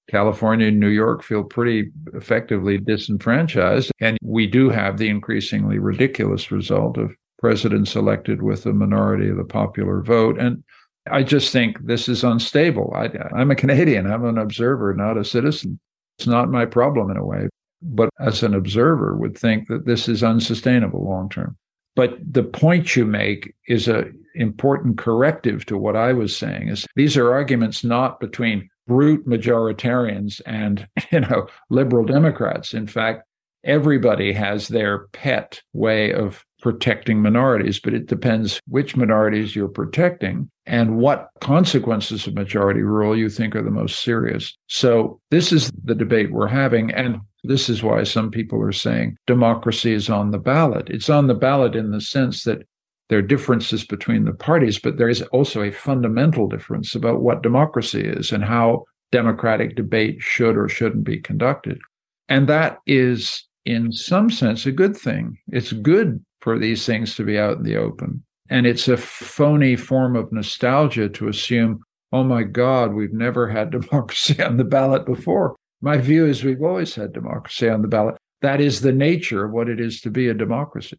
California 0.10 0.68
and 0.68 0.80
New 0.80 0.88
York 0.88 1.24
feel 1.24 1.44
pretty 1.44 1.92
effectively 2.14 2.78
disenfranchised. 2.78 3.92
And 4.00 4.18
we 4.24 4.48
do 4.48 4.70
have 4.70 4.98
the 4.98 5.10
increasingly 5.10 5.80
ridiculous 5.80 6.52
result 6.52 6.98
of 6.98 7.14
presidents 7.40 7.96
elected 7.96 8.42
with 8.42 8.66
a 8.66 8.74
minority 8.74 9.30
of 9.30 9.38
the 9.38 9.44
popular 9.44 10.02
vote. 10.02 10.40
And 10.40 10.64
I 11.12 11.24
just 11.24 11.52
think 11.52 11.78
this 11.86 12.10
is 12.10 12.24
unstable. 12.24 12.94
I, 12.96 13.10
am 13.40 13.52
a 13.52 13.56
Canadian, 13.56 14.12
I'm 14.12 14.26
an 14.26 14.38
observer, 14.38 14.94
not 14.94 15.18
a 15.18 15.24
citizen. 15.24 15.80
It's 16.18 16.28
not 16.28 16.50
my 16.50 16.66
problem 16.66 17.12
in 17.12 17.18
a 17.18 17.26
way, 17.26 17.50
but 17.82 18.10
as 18.20 18.44
an 18.44 18.56
observer 18.56 19.16
would 19.16 19.38
think 19.38 19.68
that 19.68 19.86
this 19.86 20.08
is 20.10 20.24
unsustainable 20.24 21.06
long 21.06 21.30
term. 21.30 21.58
But 21.96 22.18
the 22.22 22.44
point 22.44 22.96
you 22.96 23.06
make 23.06 23.54
is 23.68 23.88
a 23.88 24.06
important 24.36 24.98
corrective 24.98 25.66
to 25.66 25.78
what 25.78 25.96
I 25.96 26.14
was 26.14 26.36
saying 26.36 26.70
is 26.70 26.86
these 26.96 27.18
are 27.18 27.34
arguments 27.34 27.84
not 27.84 28.20
between 28.20 28.70
brute 28.88 29.28
majoritarians 29.28 30.42
and 30.46 30.88
you 31.12 31.20
know 31.20 31.48
liberal 31.70 32.06
democrats 32.06 32.74
in 32.74 32.88
fact 32.88 33.24
everybody 33.64 34.32
has 34.32 34.70
their 34.70 35.08
pet 35.10 35.62
way 35.74 36.14
of 36.14 36.46
protecting 36.62 37.22
minorities, 37.22 37.80
but 37.80 37.94
it 37.94 38.08
depends 38.08 38.60
which 38.68 38.96
minorities 38.96 39.56
you're 39.56 39.68
protecting 39.68 40.50
and 40.66 40.98
what 40.98 41.30
consequences 41.40 42.26
of 42.26 42.34
majority 42.34 42.82
rule 42.82 43.16
you 43.16 43.30
think 43.30 43.56
are 43.56 43.62
the 43.62 43.70
most 43.70 44.04
serious. 44.04 44.58
So, 44.68 45.20
this 45.30 45.52
is 45.52 45.72
the 45.84 45.96
debate 45.96 46.32
we're 46.32 46.48
having. 46.48 46.92
And 46.92 47.20
this 47.44 47.70
is 47.70 47.84
why 47.84 48.04
some 48.04 48.32
people 48.32 48.62
are 48.62 48.72
saying 48.72 49.18
democracy 49.28 49.94
is 49.94 50.10
on 50.10 50.32
the 50.32 50.40
ballot. 50.40 50.90
It's 50.90 51.10
on 51.10 51.28
the 51.28 51.36
ballot 51.36 51.76
in 51.76 51.92
the 51.92 52.02
sense 52.02 52.44
that 52.44 52.68
there 53.10 53.20
are 53.20 53.24
differences 53.24 53.86
between 53.86 54.26
the 54.26 54.34
parties, 54.34 54.80
but 54.80 54.98
there 54.98 55.10
is 55.10 55.22
also 55.24 55.62
a 55.62 55.72
fundamental 55.72 56.48
difference 56.48 56.94
about 56.94 57.22
what 57.22 57.44
democracy 57.44 58.02
is 58.02 58.32
and 58.32 58.44
how 58.44 58.84
democratic 59.12 59.76
debate 59.76 60.22
should 60.22 60.58
or 60.58 60.68
shouldn't 60.68 61.06
be 61.06 61.20
conducted. 61.20 61.80
And 62.28 62.48
that 62.50 62.80
is 62.86 63.46
in 63.66 63.92
some 63.92 64.30
sense 64.30 64.66
a 64.66 64.72
good 64.72 64.96
thing. 64.96 65.38
It's 65.48 65.72
good 65.72 66.24
for 66.42 66.60
these 66.60 66.86
things 66.86 67.16
to 67.16 67.24
be 67.24 67.40
out 67.40 67.58
in 67.58 67.64
the 67.64 67.78
open. 67.78 68.24
And 68.50 68.66
it's 68.66 68.88
a 68.88 68.98
phony 68.98 69.76
form 69.76 70.16
of 70.16 70.32
nostalgia 70.32 71.10
to 71.10 71.28
assume, 71.28 71.82
oh 72.14 72.24
my 72.24 72.44
God, 72.44 72.94
we've 72.94 73.14
never 73.14 73.48
had 73.50 73.72
democracy 73.72 74.42
on 74.42 74.58
the 74.58 74.64
ballot 74.64 75.06
before. 75.06 75.56
My 75.82 75.98
view 75.98 76.26
is 76.26 76.44
we've 76.44 76.64
always 76.64 76.96
had 76.96 77.14
democracy 77.14 77.70
on 77.70 77.82
the 77.82 77.88
ballot. 77.88 78.16
That 78.42 78.62
is 78.62 78.82
the 78.82 78.92
nature 78.92 79.46
of 79.46 79.52
what 79.52 79.70
it 79.70 79.80
is 79.80 80.02
to 80.02 80.10
be 80.10 80.28
a 80.28 80.34
democracy. 80.34 80.98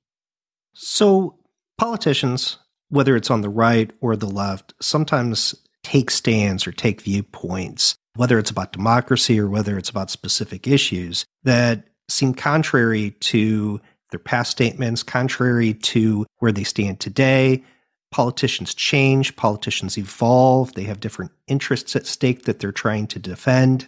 So, 0.74 1.37
politicians, 1.78 2.58
whether 2.90 3.16
it's 3.16 3.30
on 3.30 3.40
the 3.40 3.48
right 3.48 3.90
or 4.00 4.16
the 4.16 4.28
left, 4.28 4.74
sometimes 4.80 5.54
take 5.82 6.10
stands 6.10 6.66
or 6.66 6.72
take 6.72 7.00
viewpoints, 7.00 7.94
whether 8.16 8.38
it's 8.38 8.50
about 8.50 8.72
democracy 8.72 9.40
or 9.40 9.48
whether 9.48 9.78
it's 9.78 9.88
about 9.88 10.10
specific 10.10 10.66
issues, 10.66 11.24
that 11.44 11.88
seem 12.08 12.34
contrary 12.34 13.12
to 13.20 13.80
their 14.10 14.18
past 14.18 14.50
statements, 14.50 15.02
contrary 15.02 15.74
to 15.74 16.26
where 16.38 16.52
they 16.52 16.64
stand 16.64 16.98
today. 16.98 17.62
Politicians 18.10 18.74
change, 18.74 19.36
politicians 19.36 19.98
evolve, 19.98 20.72
they 20.72 20.84
have 20.84 21.00
different 21.00 21.30
interests 21.46 21.94
at 21.94 22.06
stake 22.06 22.44
that 22.44 22.58
they're 22.58 22.72
trying 22.72 23.06
to 23.06 23.18
defend. 23.18 23.86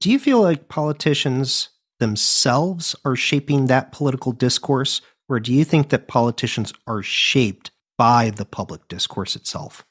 Do 0.00 0.10
you 0.10 0.18
feel 0.18 0.42
like 0.42 0.68
politicians 0.68 1.70
themselves 1.98 2.94
are 3.06 3.16
shaping 3.16 3.66
that 3.66 3.90
political 3.90 4.32
discourse, 4.32 5.00
or 5.28 5.40
do 5.40 5.52
you 5.52 5.64
think 5.64 5.88
that 5.88 6.08
politicians 6.08 6.72
are 6.86 7.02
shaped 7.02 7.70
by 7.96 8.30
the 8.30 8.44
public 8.44 8.86
discourse 8.88 9.36
itself? 9.36 9.84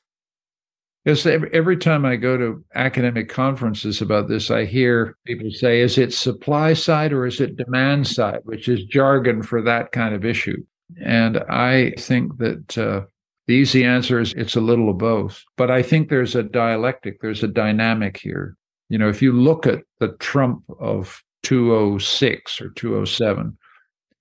Because 1.03 1.25
every, 1.25 1.49
every 1.53 1.77
time 1.77 2.05
I 2.05 2.15
go 2.15 2.37
to 2.37 2.63
academic 2.75 3.27
conferences 3.27 4.01
about 4.01 4.29
this, 4.29 4.49
I 4.49 4.63
hear 4.63 5.17
people 5.25 5.51
say, 5.51 5.81
is 5.81 5.97
it 5.97 6.13
supply 6.13 6.73
side 6.73 7.11
or 7.11 7.25
is 7.25 7.41
it 7.41 7.57
demand 7.57 8.07
side, 8.07 8.39
which 8.43 8.69
is 8.69 8.85
jargon 8.85 9.43
for 9.43 9.61
that 9.63 9.91
kind 9.91 10.15
of 10.15 10.23
issue. 10.23 10.63
And 11.03 11.39
I 11.49 11.93
think 11.97 12.37
that 12.37 12.77
uh, 12.77 13.01
the 13.47 13.53
easy 13.53 13.83
answer 13.83 14.19
is 14.19 14.33
it's 14.33 14.55
a 14.55 14.61
little 14.61 14.89
of 14.89 14.97
both. 14.97 15.43
But 15.57 15.69
I 15.69 15.83
think 15.83 16.07
there's 16.07 16.35
a 16.35 16.43
dialectic, 16.43 17.19
there's 17.19 17.43
a 17.43 17.49
dynamic 17.49 18.17
here. 18.17 18.55
You 18.89 18.97
know, 18.97 19.09
if 19.09 19.21
you 19.21 19.33
look 19.33 19.67
at 19.67 19.79
the 19.99 20.09
Trump 20.19 20.63
of 20.79 21.21
206 21.43 22.61
or 22.61 22.69
207, 22.69 23.57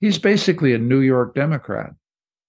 he's 0.03 0.19
basically 0.19 0.75
a 0.75 0.79
New 0.79 1.01
York 1.01 1.35
Democrat. 1.35 1.95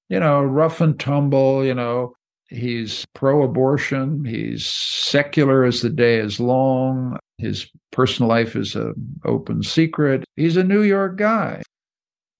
You 0.10 0.20
know, 0.20 0.44
rough 0.44 0.82
and 0.82 1.00
tumble, 1.00 1.64
you 1.64 1.74
know, 1.74 2.14
He's 2.54 3.06
pro 3.16 3.42
abortion. 3.42 4.26
He's 4.26 4.66
secular 4.66 5.64
as 5.64 5.82
the 5.82 5.90
day 5.90 6.18
is 6.18 6.40
long. 6.40 7.18
His 7.40 7.68
personal 7.92 8.30
life 8.30 8.56
is 8.56 8.76
an 8.76 8.94
open 9.26 9.64
secret. 9.64 10.24
He's 10.36 10.56
a 10.56 10.64
New 10.64 10.84
York 10.84 11.18
guy. 11.18 11.64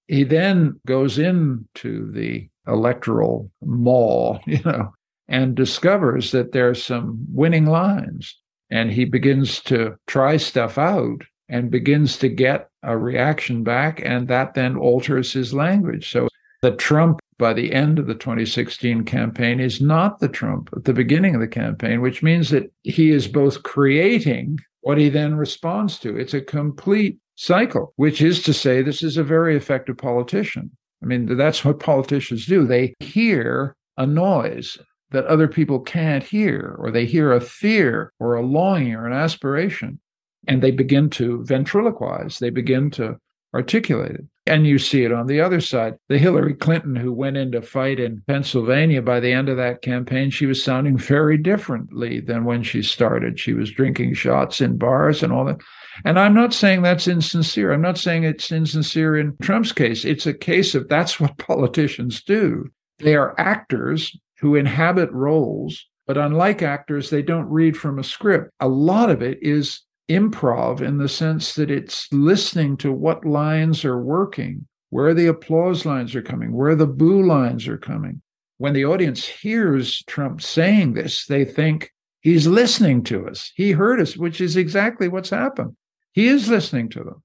He 0.06 0.22
then 0.22 0.78
goes 0.86 1.18
into 1.18 2.12
the 2.12 2.48
electoral 2.68 3.50
mall, 3.62 4.40
you 4.46 4.60
know, 4.64 4.92
and 5.26 5.56
discovers 5.56 6.30
that 6.30 6.52
there's 6.52 6.82
some 6.82 7.18
winning 7.32 7.66
lines. 7.66 8.38
And 8.70 8.92
he 8.92 9.04
begins 9.04 9.60
to 9.62 9.96
try 10.06 10.36
stuff 10.36 10.78
out 10.78 11.22
and 11.48 11.72
begins 11.72 12.18
to 12.18 12.28
get 12.28 12.68
a 12.84 12.96
reaction 12.96 13.62
back. 13.62 14.00
And 14.04 14.28
that 14.28 14.54
then 14.54 14.76
alters 14.76 15.32
his 15.32 15.54
language. 15.54 16.10
So 16.10 16.28
the 16.62 16.72
Trump 16.72 17.20
by 17.38 17.52
the 17.52 17.72
end 17.72 17.98
of 17.98 18.06
the 18.06 18.14
2016 18.14 19.04
campaign 19.04 19.60
is 19.60 19.80
not 19.80 20.20
the 20.20 20.28
Trump 20.28 20.70
at 20.76 20.84
the 20.84 20.92
beginning 20.92 21.34
of 21.34 21.40
the 21.40 21.48
campaign, 21.48 22.00
which 22.00 22.22
means 22.22 22.50
that 22.50 22.72
he 22.82 23.10
is 23.10 23.26
both 23.26 23.62
creating 23.64 24.58
what 24.82 24.98
he 24.98 25.08
then 25.08 25.34
responds 25.34 25.98
to. 25.98 26.16
It's 26.16 26.34
a 26.34 26.40
complete 26.40 27.18
cycle, 27.36 27.92
which 27.96 28.22
is 28.22 28.42
to 28.44 28.54
say, 28.54 28.82
this 28.82 29.02
is 29.02 29.16
a 29.16 29.24
very 29.24 29.56
effective 29.56 29.98
politician. 29.98 30.70
I 31.02 31.06
mean, 31.06 31.36
that's 31.36 31.64
what 31.64 31.80
politicians 31.80 32.46
do. 32.46 32.66
They 32.66 32.94
hear 33.00 33.74
a 33.96 34.06
noise 34.06 34.78
that 35.10 35.26
other 35.26 35.48
people 35.48 35.80
can't 35.80 36.24
hear, 36.24 36.76
or 36.78 36.90
they 36.90 37.06
hear 37.06 37.32
a 37.32 37.40
fear 37.40 38.12
or 38.18 38.34
a 38.34 38.42
longing 38.42 38.94
or 38.94 39.06
an 39.06 39.12
aspiration, 39.12 40.00
and 40.48 40.62
they 40.62 40.70
begin 40.70 41.10
to 41.10 41.44
ventriloquize. 41.48 42.38
They 42.38 42.50
begin 42.50 42.90
to 42.92 43.18
articulate 43.54 44.12
it. 44.12 44.24
And 44.46 44.66
you 44.66 44.78
see 44.78 45.04
it 45.04 45.12
on 45.12 45.26
the 45.26 45.40
other 45.40 45.60
side. 45.60 45.94
The 46.08 46.18
Hillary 46.18 46.52
Clinton 46.52 46.96
who 46.96 47.12
went 47.12 47.38
in 47.38 47.52
to 47.52 47.62
fight 47.62 47.98
in 47.98 48.22
Pennsylvania, 48.26 49.00
by 49.00 49.20
the 49.20 49.32
end 49.32 49.48
of 49.48 49.56
that 49.56 49.80
campaign, 49.80 50.28
she 50.28 50.44
was 50.44 50.62
sounding 50.62 50.98
very 50.98 51.38
differently 51.38 52.20
than 52.20 52.44
when 52.44 52.62
she 52.62 52.82
started. 52.82 53.40
She 53.40 53.54
was 53.54 53.70
drinking 53.70 54.14
shots 54.14 54.60
in 54.60 54.76
bars 54.76 55.22
and 55.22 55.32
all 55.32 55.46
that. 55.46 55.60
And 56.04 56.18
I'm 56.18 56.34
not 56.34 56.52
saying 56.52 56.82
that's 56.82 57.08
insincere. 57.08 57.72
I'm 57.72 57.80
not 57.80 57.96
saying 57.96 58.24
it's 58.24 58.52
insincere 58.52 59.16
in 59.16 59.36
Trump's 59.40 59.72
case. 59.72 60.04
It's 60.04 60.26
a 60.26 60.34
case 60.34 60.74
of 60.74 60.88
that's 60.88 61.18
what 61.18 61.38
politicians 61.38 62.22
do. 62.22 62.68
They 62.98 63.14
are 63.14 63.34
actors 63.38 64.14
who 64.40 64.56
inhabit 64.56 65.10
roles, 65.10 65.86
but 66.06 66.18
unlike 66.18 66.60
actors, 66.60 67.08
they 67.08 67.22
don't 67.22 67.48
read 67.48 67.78
from 67.78 67.98
a 67.98 68.04
script. 68.04 68.50
A 68.60 68.68
lot 68.68 69.08
of 69.08 69.22
it 69.22 69.38
is 69.40 69.80
improv 70.08 70.80
in 70.80 70.98
the 70.98 71.08
sense 71.08 71.54
that 71.54 71.70
it's 71.70 72.08
listening 72.12 72.76
to 72.78 72.92
what 72.92 73.24
lines 73.24 73.84
are 73.84 74.00
working, 74.02 74.66
where 74.90 75.14
the 75.14 75.26
applause 75.26 75.86
lines 75.86 76.14
are 76.14 76.22
coming, 76.22 76.52
where 76.52 76.74
the 76.74 76.86
boo 76.86 77.22
lines 77.22 77.66
are 77.66 77.78
coming. 77.78 78.20
When 78.58 78.72
the 78.72 78.84
audience 78.84 79.26
hears 79.26 80.02
Trump 80.04 80.40
saying 80.40 80.94
this, 80.94 81.26
they 81.26 81.44
think 81.44 81.90
he's 82.20 82.46
listening 82.46 83.02
to 83.04 83.28
us. 83.28 83.52
He 83.56 83.72
heard 83.72 84.00
us, 84.00 84.16
which 84.16 84.40
is 84.40 84.56
exactly 84.56 85.08
what's 85.08 85.30
happened. 85.30 85.76
He 86.12 86.28
is 86.28 86.48
listening 86.48 86.88
to 86.90 87.02
them. 87.02 87.22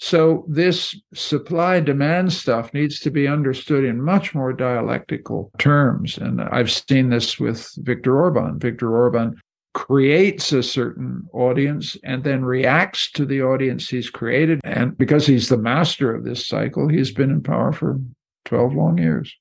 So 0.00 0.44
this 0.48 0.94
supply 1.12 1.80
demand 1.80 2.32
stuff 2.32 2.72
needs 2.72 3.00
to 3.00 3.10
be 3.10 3.26
understood 3.26 3.84
in 3.84 4.00
much 4.00 4.32
more 4.32 4.52
dialectical 4.52 5.50
terms. 5.58 6.16
And 6.16 6.40
I've 6.40 6.70
seen 6.70 7.10
this 7.10 7.40
with 7.40 7.72
Viktor 7.78 8.16
Orban. 8.16 8.60
Viktor 8.60 8.96
Orban 8.96 9.40
creates 9.74 10.52
a 10.52 10.62
certain 10.62 11.28
audience 11.32 11.96
and 12.02 12.24
then 12.24 12.44
reacts 12.44 13.10
to 13.12 13.24
the 13.24 13.42
audience 13.42 13.88
he's 13.88 14.10
created. 14.10 14.60
And 14.64 14.96
because 14.96 15.26
he's 15.26 15.48
the 15.48 15.58
master 15.58 16.14
of 16.14 16.24
this 16.24 16.46
cycle, 16.46 16.88
he's 16.88 17.12
been 17.12 17.30
in 17.30 17.42
power 17.42 17.72
for 17.72 18.00
12 18.46 18.74
long 18.74 18.98
years. 18.98 19.34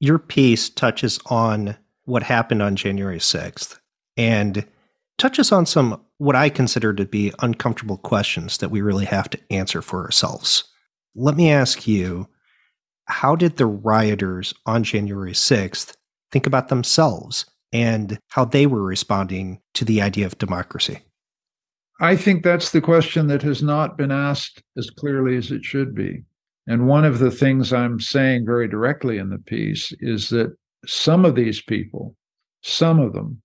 Your 0.00 0.18
piece 0.18 0.68
touches 0.68 1.18
on 1.26 1.76
what 2.04 2.22
happened 2.22 2.62
on 2.62 2.76
January 2.76 3.18
6th 3.18 3.78
and 4.16 4.66
touches 5.18 5.52
on 5.52 5.66
some 5.66 6.00
what 6.18 6.36
I 6.36 6.48
consider 6.48 6.94
to 6.94 7.04
be 7.04 7.32
uncomfortable 7.40 7.98
questions 7.98 8.58
that 8.58 8.70
we 8.70 8.80
really 8.80 9.04
have 9.04 9.28
to 9.30 9.38
answer 9.50 9.82
for 9.82 10.02
ourselves. 10.04 10.64
Let 11.14 11.36
me 11.36 11.50
ask 11.50 11.86
you 11.86 12.28
how 13.06 13.36
did 13.36 13.56
the 13.56 13.66
rioters 13.66 14.54
on 14.64 14.82
January 14.82 15.32
6th 15.32 15.94
think 16.32 16.46
about 16.46 16.68
themselves 16.68 17.46
and 17.72 18.18
how 18.28 18.44
they 18.44 18.66
were 18.66 18.82
responding 18.82 19.60
to 19.74 19.84
the 19.84 20.00
idea 20.02 20.26
of 20.26 20.38
democracy? 20.38 21.00
I 22.00 22.16
think 22.16 22.42
that's 22.42 22.70
the 22.70 22.80
question 22.80 23.26
that 23.28 23.42
has 23.42 23.62
not 23.62 23.96
been 23.96 24.12
asked 24.12 24.62
as 24.76 24.90
clearly 24.90 25.36
as 25.36 25.50
it 25.50 25.64
should 25.64 25.94
be. 25.94 26.24
And 26.66 26.86
one 26.86 27.04
of 27.04 27.20
the 27.20 27.30
things 27.30 27.72
I'm 27.72 28.00
saying 28.00 28.44
very 28.44 28.68
directly 28.68 29.18
in 29.18 29.30
the 29.30 29.38
piece 29.38 29.92
is 30.00 30.28
that 30.30 30.54
some 30.84 31.24
of 31.24 31.34
these 31.34 31.62
people, 31.62 32.14
some 32.62 33.00
of 33.00 33.12
them, 33.12 33.40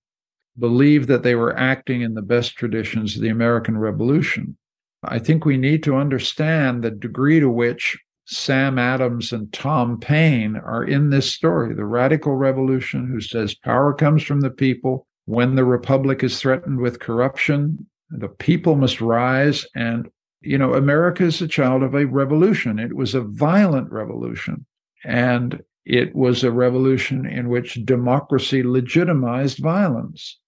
believe 0.60 1.08
that 1.08 1.24
they 1.24 1.36
were 1.36 1.58
acting 1.58 2.02
in 2.02 2.14
the 2.14 2.22
best 2.22 2.56
traditions 2.56 3.16
of 3.16 3.22
the 3.22 3.30
American 3.30 3.78
Revolution. 3.78 4.58
I 5.04 5.20
think 5.20 5.46
we 5.46 5.58
need 5.58 5.82
to 5.84 5.96
understand 5.96 6.84
the 6.84 6.92
degree 6.92 7.40
to 7.40 7.50
which 7.50 7.98
Sam 8.32 8.80
Adams 8.80 9.34
and 9.34 9.52
Tom 9.52 10.00
Paine 10.00 10.56
are 10.56 10.86
in 10.86 11.10
this 11.10 11.34
story, 11.34 11.76
the 11.76 11.84
radical 11.84 12.34
revolution 12.36 13.08
who 13.08 13.20
says 13.20 13.54
power 13.54 13.94
comes 13.94 14.24
from 14.24 14.40
the 14.40 14.50
people. 14.50 15.06
When 15.26 15.56
the 15.56 15.66
republic 15.66 16.24
is 16.24 16.40
threatened 16.40 16.80
with 16.80 17.02
corruption, 17.02 17.86
the 18.10 18.30
people 18.30 18.76
must 18.76 19.02
rise. 19.02 19.66
And, 19.76 20.10
you 20.40 20.58
know, 20.58 20.74
America 20.74 21.26
is 21.26 21.42
a 21.42 21.48
child 21.48 21.84
of 21.84 21.94
a 21.94 22.06
revolution. 22.06 22.80
It 22.80 22.96
was 22.96 23.14
a 23.14 23.22
violent 23.22 23.92
revolution. 23.92 24.66
And 25.04 25.62
it 25.86 26.16
was 26.16 26.44
a 26.46 26.52
revolution 26.52 27.26
in 27.26 27.50
which 27.50 27.86
democracy 27.86 28.64
legitimized 28.64 29.60
violence. 29.60 30.40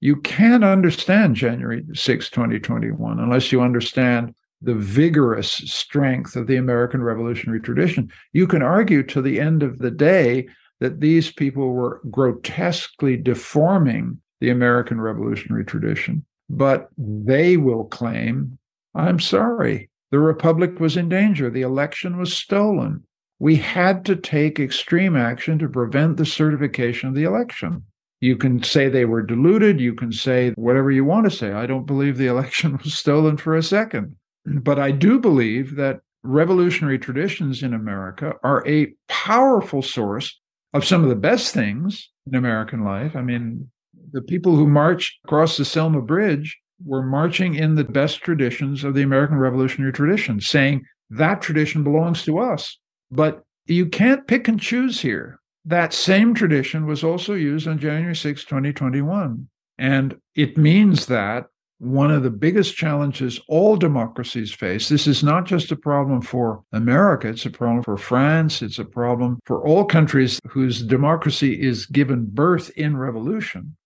You 0.00 0.16
can't 0.16 0.64
understand 0.64 1.36
January 1.36 1.84
6, 1.92 2.30
2021, 2.30 3.18
unless 3.20 3.52
you 3.52 3.60
understand 3.60 4.34
the 4.62 4.74
vigorous 4.74 5.50
strength 5.50 6.36
of 6.36 6.46
the 6.46 6.56
American 6.56 7.02
revolutionary 7.02 7.60
tradition. 7.60 8.10
You 8.32 8.46
can 8.46 8.62
argue 8.62 9.02
to 9.04 9.20
the 9.20 9.40
end 9.40 9.62
of 9.62 9.78
the 9.78 9.90
day 9.90 10.48
that 10.80 11.00
these 11.00 11.30
people 11.32 11.72
were 11.72 12.00
grotesquely 12.10 13.16
deforming 13.16 14.20
the 14.40 14.50
American 14.50 15.00
revolutionary 15.00 15.64
tradition, 15.64 16.24
but 16.50 16.88
they 16.98 17.56
will 17.56 17.84
claim, 17.84 18.58
I'm 18.94 19.20
sorry, 19.20 19.90
the 20.10 20.18
republic 20.18 20.78
was 20.78 20.96
in 20.96 21.08
danger, 21.08 21.50
the 21.50 21.62
election 21.62 22.18
was 22.18 22.32
stolen. 22.36 23.04
We 23.38 23.56
had 23.56 24.04
to 24.06 24.16
take 24.16 24.58
extreme 24.58 25.16
action 25.16 25.58
to 25.58 25.68
prevent 25.68 26.16
the 26.16 26.26
certification 26.26 27.08
of 27.08 27.14
the 27.14 27.24
election. 27.24 27.82
You 28.20 28.36
can 28.36 28.62
say 28.62 28.88
they 28.88 29.04
were 29.04 29.22
deluded. 29.22 29.78
You 29.78 29.94
can 29.94 30.10
say 30.10 30.52
whatever 30.52 30.90
you 30.90 31.04
want 31.04 31.24
to 31.24 31.36
say. 31.36 31.52
I 31.52 31.66
don't 31.66 31.86
believe 31.86 32.16
the 32.16 32.26
election 32.34 32.78
was 32.82 32.94
stolen 32.94 33.36
for 33.36 33.56
a 33.56 33.62
second. 33.62 34.16
But 34.46 34.78
I 34.78 34.90
do 34.90 35.18
believe 35.18 35.76
that 35.76 36.00
revolutionary 36.22 36.98
traditions 36.98 37.62
in 37.62 37.74
America 37.74 38.34
are 38.42 38.66
a 38.66 38.92
powerful 39.08 39.82
source 39.82 40.38
of 40.72 40.84
some 40.84 41.02
of 41.02 41.08
the 41.08 41.16
best 41.16 41.54
things 41.54 42.10
in 42.26 42.34
American 42.34 42.84
life. 42.84 43.16
I 43.16 43.22
mean, 43.22 43.70
the 44.12 44.22
people 44.22 44.56
who 44.56 44.66
marched 44.66 45.18
across 45.24 45.56
the 45.56 45.64
Selma 45.64 46.00
Bridge 46.00 46.58
were 46.84 47.02
marching 47.02 47.54
in 47.54 47.74
the 47.74 47.84
best 47.84 48.20
traditions 48.20 48.84
of 48.84 48.94
the 48.94 49.02
American 49.02 49.38
revolutionary 49.38 49.92
tradition, 49.92 50.40
saying 50.40 50.84
that 51.10 51.40
tradition 51.40 51.82
belongs 51.82 52.24
to 52.24 52.38
us. 52.38 52.78
But 53.10 53.42
you 53.66 53.86
can't 53.86 54.26
pick 54.26 54.48
and 54.48 54.60
choose 54.60 55.00
here. 55.00 55.40
That 55.64 55.92
same 55.92 56.34
tradition 56.34 56.86
was 56.86 57.02
also 57.02 57.34
used 57.34 57.66
on 57.66 57.78
January 57.78 58.14
6, 58.14 58.44
2021. 58.44 59.48
And 59.78 60.16
it 60.34 60.56
means 60.56 61.06
that 61.06 61.46
one 61.78 62.10
of 62.10 62.22
the 62.22 62.30
biggest 62.30 62.74
challenges 62.74 63.40
all 63.48 63.76
democracies 63.76 64.52
face. 64.52 64.88
This 64.88 65.06
is 65.06 65.22
not 65.22 65.44
just 65.44 65.70
a 65.70 65.76
problem 65.76 66.22
for 66.22 66.62
America, 66.72 67.28
it's 67.28 67.44
a 67.44 67.50
problem 67.50 67.82
for 67.82 67.96
France, 67.96 68.62
it's 68.62 68.78
a 68.78 68.84
problem 68.84 69.38
for 69.44 69.66
all 69.66 69.84
countries 69.84 70.40
whose 70.48 70.82
democracy 70.82 71.60
is 71.60 71.86
given 71.86 72.26
birth 72.26 72.70
in 72.76 72.96
revolution. 72.96 73.76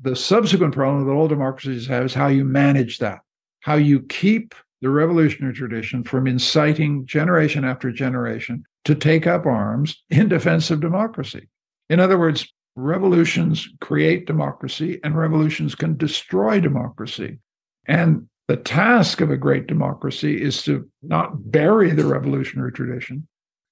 The 0.00 0.16
subsequent 0.16 0.74
problem 0.74 1.06
that 1.06 1.12
all 1.12 1.28
democracies 1.28 1.86
have 1.88 2.04
is 2.04 2.14
how 2.14 2.28
you 2.28 2.44
manage 2.44 2.98
that, 2.98 3.20
how 3.60 3.74
you 3.74 4.00
keep 4.00 4.54
the 4.80 4.90
revolutionary 4.90 5.54
tradition 5.54 6.04
from 6.04 6.26
inciting 6.26 7.04
generation 7.04 7.64
after 7.64 7.90
generation 7.90 8.64
to 8.84 8.94
take 8.94 9.26
up 9.26 9.44
arms 9.44 10.02
in 10.08 10.28
defense 10.28 10.70
of 10.70 10.80
democracy. 10.80 11.48
In 11.90 12.00
other 12.00 12.18
words, 12.18 12.50
revolutions 12.78 13.68
create 13.80 14.26
democracy 14.26 15.00
and 15.02 15.16
revolutions 15.16 15.74
can 15.74 15.96
destroy 15.96 16.60
democracy. 16.60 17.38
And 17.86 18.28
the 18.46 18.56
task 18.56 19.20
of 19.20 19.30
a 19.30 19.36
great 19.36 19.66
democracy 19.66 20.40
is 20.40 20.62
to 20.62 20.88
not 21.02 21.50
bury 21.50 21.90
the 21.90 22.06
revolutionary 22.06 22.72
tradition, 22.72 23.26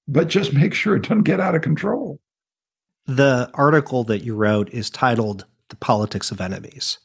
but 0.09 0.29
just 0.29 0.53
make 0.53 0.75
sure 0.75 0.97
it 0.97 1.03
doesn't 1.03 1.23
get 1.23 1.41
out 1.41 1.55
of 1.55 1.63
control. 1.63 2.21
The 3.07 3.49
article 3.55 4.03
that 4.05 4.25
you 4.25 4.35
wrote 4.35 4.69
is 4.71 4.91
titled 4.91 5.47
The 5.69 5.77
Politics 5.77 6.33
of 6.33 6.41
Enemies. 6.41 6.99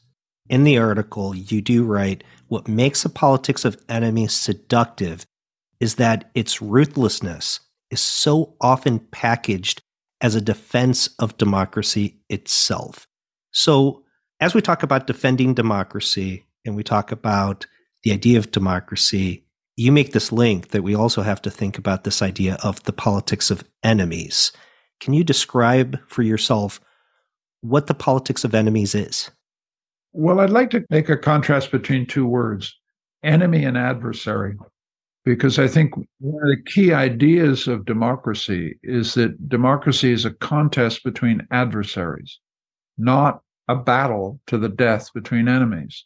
In 0.50 0.64
the 0.64 0.78
article, 0.78 1.36
you 1.36 1.62
do 1.62 1.84
write 1.84 2.24
what 2.48 2.66
makes 2.66 3.04
a 3.04 3.10
politics 3.10 3.64
of 3.64 3.80
enemies 3.88 4.32
seductive 4.32 5.24
is 5.78 5.94
that 5.94 6.30
its 6.34 6.60
ruthlessness 6.60 7.60
is 7.90 8.00
so 8.00 8.54
often 8.60 8.98
packaged 8.98 9.82
as 10.22 10.34
a 10.34 10.40
defense 10.40 11.08
of 11.18 11.36
democracy 11.36 12.16
itself. 12.30 13.06
So, 13.50 14.04
as 14.40 14.54
we 14.54 14.62
talk 14.62 14.82
about 14.82 15.06
defending 15.06 15.54
democracy 15.54 16.46
and 16.64 16.74
we 16.74 16.82
talk 16.82 17.12
about 17.12 17.66
the 18.02 18.12
idea 18.12 18.38
of 18.38 18.50
democracy, 18.50 19.44
you 19.76 19.92
make 19.92 20.12
this 20.12 20.32
link 20.32 20.68
that 20.68 20.82
we 20.82 20.94
also 20.94 21.22
have 21.22 21.42
to 21.42 21.50
think 21.50 21.76
about 21.78 22.04
this 22.04 22.22
idea 22.22 22.56
of 22.62 22.82
the 22.84 22.92
politics 22.92 23.50
of 23.50 23.64
enemies. 23.82 24.52
Can 25.00 25.12
you 25.12 25.24
describe 25.24 25.98
for 26.08 26.22
yourself 26.22 26.80
what 27.60 27.86
the 27.86 27.94
politics 27.94 28.44
of 28.44 28.54
enemies 28.54 28.94
is? 28.94 29.30
Well, 30.12 30.40
I'd 30.40 30.50
like 30.50 30.70
to 30.70 30.84
make 30.90 31.08
a 31.08 31.16
contrast 31.16 31.70
between 31.70 32.06
two 32.06 32.26
words 32.26 32.78
enemy 33.24 33.64
and 33.64 33.78
adversary, 33.78 34.56
because 35.24 35.58
I 35.58 35.68
think 35.68 35.96
one 36.18 36.42
of 36.42 36.48
the 36.48 36.62
key 36.66 36.92
ideas 36.92 37.68
of 37.68 37.84
democracy 37.84 38.78
is 38.82 39.14
that 39.14 39.48
democracy 39.48 40.12
is 40.12 40.24
a 40.24 40.32
contest 40.32 41.04
between 41.04 41.46
adversaries, 41.50 42.40
not 42.98 43.40
a 43.68 43.76
battle 43.76 44.40
to 44.48 44.58
the 44.58 44.68
death 44.68 45.12
between 45.14 45.48
enemies. 45.48 46.04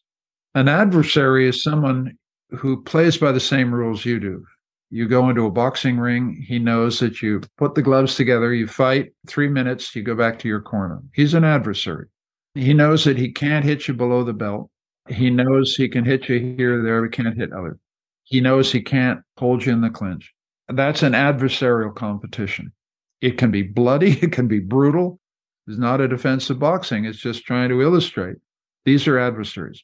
An 0.55 0.69
adversary 0.69 1.49
is 1.49 1.63
someone 1.63 2.17
who 2.51 2.83
plays 2.83 3.17
by 3.17 3.33
the 3.33 3.41
same 3.41 3.75
rules 3.75 4.05
you 4.05 4.21
do. 4.21 4.45
You 4.91 5.09
go 5.09 5.29
into 5.29 5.47
a 5.47 5.51
boxing 5.51 5.99
ring, 5.99 6.45
he 6.47 6.59
knows 6.59 7.01
that 7.01 7.21
you 7.21 7.41
put 7.59 7.75
the 7.75 7.83
gloves 7.83 8.15
together, 8.15 8.55
you 8.55 8.69
fight 8.69 9.13
three 9.27 9.49
minutes, 9.49 9.95
you 9.97 10.03
go 10.03 10.15
back 10.15 10.39
to 10.41 10.49
your 10.49 10.61
corner. 10.61 11.03
He's 11.13 11.35
an 11.35 11.45
adversary. 11.45 12.07
He 12.55 12.73
knows 12.73 13.05
that 13.05 13.19
he 13.19 13.33
can't 13.33 13.65
hit 13.65 13.89
you 13.89 13.95
below 13.95 14.23
the 14.23 14.33
belt. 14.33 14.71
He 15.09 15.29
knows 15.31 15.75
he 15.75 15.89
can 15.89 16.05
hit 16.05 16.29
you 16.29 16.55
here 16.57 16.83
there, 16.83 17.03
but 17.03 17.13
can't 17.13 17.37
hit 17.37 17.53
other. 17.53 17.79
He 18.27 18.41
knows 18.41 18.73
he 18.73 18.83
can't 18.83 19.21
hold 19.39 19.65
you 19.65 19.73
in 19.73 19.81
the 19.83 19.91
clinch. 19.91 20.33
That's 20.69 21.05
an 21.05 21.13
adversarial 21.13 21.95
competition. 21.95 22.73
It 23.21 23.39
can 23.39 23.53
be 23.53 23.63
bloody, 23.63 24.19
it 24.23 24.33
can 24.33 24.49
be 24.49 24.59
brutal. 24.59 25.21
It's 25.69 25.79
not 25.79 26.01
a 26.01 26.09
defense 26.09 26.51
of 26.51 26.59
boxing, 26.59 27.05
it's 27.05 27.19
just 27.19 27.45
trying 27.45 27.71
to 27.71 27.81
illustrate. 27.81 28.37
These 28.85 29.07
are 29.07 29.19
adversaries. 29.19 29.83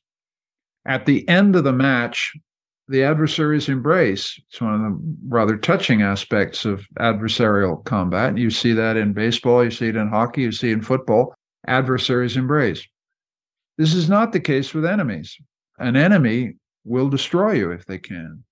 At 0.85 1.07
the 1.07 1.29
end 1.29 1.55
of 1.55 1.65
the 1.65 1.73
match, 1.73 2.33
the 2.89 3.05
adversaries 3.05 3.69
embrace. 3.69 4.41
It's 4.51 4.61
one 4.61 4.75
of 4.75 4.81
the 4.81 5.17
rather 5.29 5.57
touching 5.57 6.03
aspects 6.03 6.65
of 6.65 6.85
adversarial 6.99 7.85
combat. 7.85 8.37
You 8.37 8.51
see 8.51 8.73
that 8.73 8.97
in 8.97 9.13
baseball, 9.13 9.63
you 9.63 9.71
see 9.71 9.89
it 9.89 9.97
in 9.97 10.09
hockey, 10.09 10.43
you 10.43 10.53
see 10.53 10.71
it 10.71 10.75
in 10.75 10.83
football. 10.83 11.33
Adversaries 11.69 12.37
embrace. 12.37 12.87
This 13.79 13.95
is 13.95 14.09
not 14.09 14.33
the 14.33 14.41
case 14.41 14.75
with 14.75 14.85
enemies. 14.85 15.37
An 15.79 15.97
enemy 15.97 16.57
will 16.85 17.09
destroy 17.09 17.53
you 17.53 17.71
if 17.71 17.87
they 17.87 17.99
can. 17.99 18.45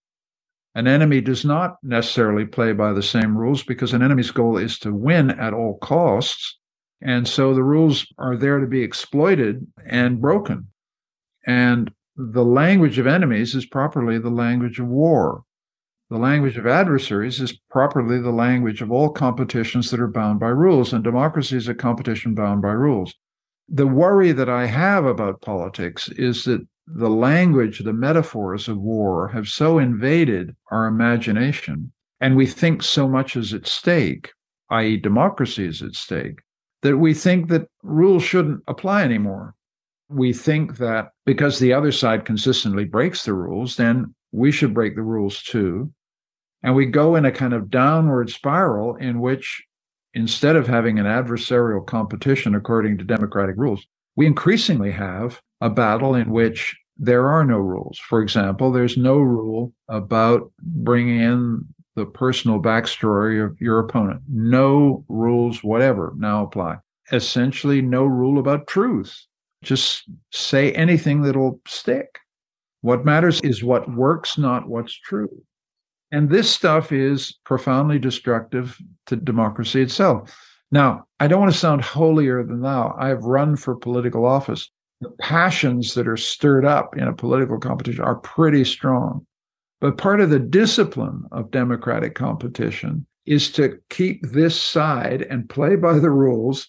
An 0.75 0.87
enemy 0.87 1.21
does 1.21 1.45
not 1.45 1.77
necessarily 1.83 2.45
play 2.45 2.73
by 2.73 2.93
the 2.93 3.03
same 3.03 3.37
rules 3.37 3.63
because 3.63 3.93
an 3.93 4.03
enemy's 4.03 4.31
goal 4.31 4.57
is 4.57 4.79
to 4.81 4.95
win 4.95 5.31
at 5.31 5.53
all 5.53 5.79
costs. 5.79 6.59
And 7.03 7.27
so 7.27 7.55
the 7.55 7.65
rules 7.65 8.07
are 8.19 8.37
there 8.37 8.61
to 8.61 8.67
be 8.67 8.83
exploited 8.83 9.67
and 9.85 10.21
broken. 10.21 10.69
And 11.47 11.91
the 12.17 12.45
language 12.45 12.99
of 12.99 13.07
enemies 13.07 13.55
is 13.55 13.67
properly 13.67 14.19
the 14.19 14.31
language 14.31 14.79
of 14.79 14.87
war. 14.87 15.43
The 16.11 16.19
language 16.19 16.57
of 16.57 16.67
adversaries 16.67 17.41
is 17.41 17.59
properly 17.71 18.21
the 18.21 18.33
language 18.33 18.83
of 18.83 18.91
all 18.91 19.11
competitions 19.11 19.91
that 19.91 20.01
are 20.01 20.09
bound 20.09 20.41
by 20.41 20.49
rules, 20.49 20.93
and 20.93 21.05
democracy 21.05 21.57
is 21.57 21.69
a 21.69 21.75
competition 21.75 22.35
bound 22.35 22.63
by 22.63 22.73
rules. 22.73 23.15
The 23.69 23.87
worry 23.87 24.33
that 24.33 24.49
I 24.49 24.67
have 24.67 25.05
about 25.05 25.41
politics 25.41 26.09
is 26.09 26.45
that 26.45 26.67
the 26.95 27.11
language, 27.11 27.81
the 27.81 27.93
metaphors 27.93 28.69
of 28.69 28.79
war 28.79 29.29
have 29.29 29.49
so 29.49 29.79
invaded 29.79 30.55
our 30.71 30.87
imagination, 30.87 31.93
and 32.21 32.37
we 32.37 32.47
think 32.47 32.83
so 32.83 33.09
much 33.09 33.37
is 33.37 33.55
at 33.55 33.67
stake, 33.67 34.33
i.e., 34.71 34.97
democracy 34.97 35.67
is 35.67 35.83
at 35.83 35.95
stake, 35.95 36.41
that 36.83 36.99
we 36.99 37.15
think 37.15 37.49
that 37.49 37.69
rules 37.83 38.23
shouldn't 38.23 38.63
apply 38.67 39.03
anymore 39.03 39.55
we 40.11 40.33
think 40.33 40.77
that 40.79 41.13
because 41.25 41.59
the 41.59 41.73
other 41.73 41.93
side 41.93 42.25
consistently 42.25 42.85
breaks 42.85 43.25
the 43.25 43.33
rules, 43.33 43.77
then 43.77 44.13
we 44.33 44.51
should 44.51 44.75
break 44.75 44.97
the 44.97 45.03
rules 45.03 45.43
too. 45.43 45.93
And 46.63 46.75
we 46.75 46.87
go 46.87 47.15
in 47.15 47.25
a 47.25 47.33
kind 47.33 47.55
of 47.55 47.71
downward 47.71 48.29
spiral 48.29 48.97
in 48.97 49.21
which 49.21 49.65
instead 50.13 50.57
of 50.57 50.67
having 50.67 50.99
an 50.99 51.07
adversarial 51.07 51.87
competition 51.87 52.55
according 52.55 52.99
to 52.99 53.05
democratic 53.05 53.55
rules, 53.57 53.87
we 54.17 54.27
increasingly 54.27 54.91
have 54.91 55.41
a 55.61 55.71
battle 55.71 56.17
in 56.17 56.31
which 56.31 56.77
there 57.01 57.29
are 57.29 57.45
no 57.45 57.57
rules. 57.57 57.99
For 57.99 58.21
example, 58.21 58.71
there's 58.71 58.99
no 58.99 59.17
rule 59.17 59.73
about 59.89 60.53
bringing 60.63 61.19
in 61.19 61.67
the 61.97 62.05
personal 62.05 62.61
backstory 62.61 63.43
of 63.45 63.59
your 63.59 63.79
opponent. 63.79 64.21
No 64.29 65.03
rules, 65.09 65.65
whatever, 65.65 66.13
now 66.19 66.45
apply. 66.45 66.77
Essentially, 67.11 67.81
no 67.81 68.05
rule 68.05 68.39
about 68.39 68.67
truth. 68.67 69.19
Just 69.65 70.05
say 70.31 70.73
anything 70.73 71.23
that'll 71.23 71.59
stick. 71.67 72.19
What 72.83 73.07
matters 73.07 73.41
is 73.41 73.65
what 73.65 73.91
works, 73.95 74.37
not 74.37 74.69
what's 74.69 74.95
true. 74.95 75.43
And 76.13 76.29
this 76.29 76.51
stuff 76.51 76.93
is 76.93 77.39
profoundly 77.45 77.99
destructive 77.99 78.77
to 79.07 79.17
democracy 79.17 79.81
itself. 79.81 80.37
Now, 80.71 81.07
I 81.19 81.29
don't 81.29 81.41
want 81.41 81.53
to 81.53 81.59
sound 81.59 81.83
holier 81.83 82.45
than 82.45 82.61
thou. 82.61 82.95
I've 82.99 83.25
run 83.25 83.57
for 83.57 83.75
political 83.75 84.27
office. 84.27 84.71
The 85.01 85.11
passions 85.19 85.95
that 85.95 86.07
are 86.07 86.17
stirred 86.17 86.65
up 86.65 86.97
in 86.97 87.09
a 87.09 87.15
political 87.15 87.59
competition 87.59 88.05
are 88.05 88.17
pretty 88.17 88.65
strong. 88.65 89.27
But 89.81 89.97
part 89.97 90.21
of 90.21 90.31
the 90.31 90.39
discipline 90.39 91.25
of 91.33 91.51
democratic 91.51 92.15
competition 92.15 93.07
is 93.25 93.51
to 93.53 93.79
keep 93.89 94.23
this 94.23 94.61
side 94.61 95.23
and 95.23 95.49
play 95.49 95.77
by 95.77 95.99
the 95.99 96.11
rules 96.11 96.69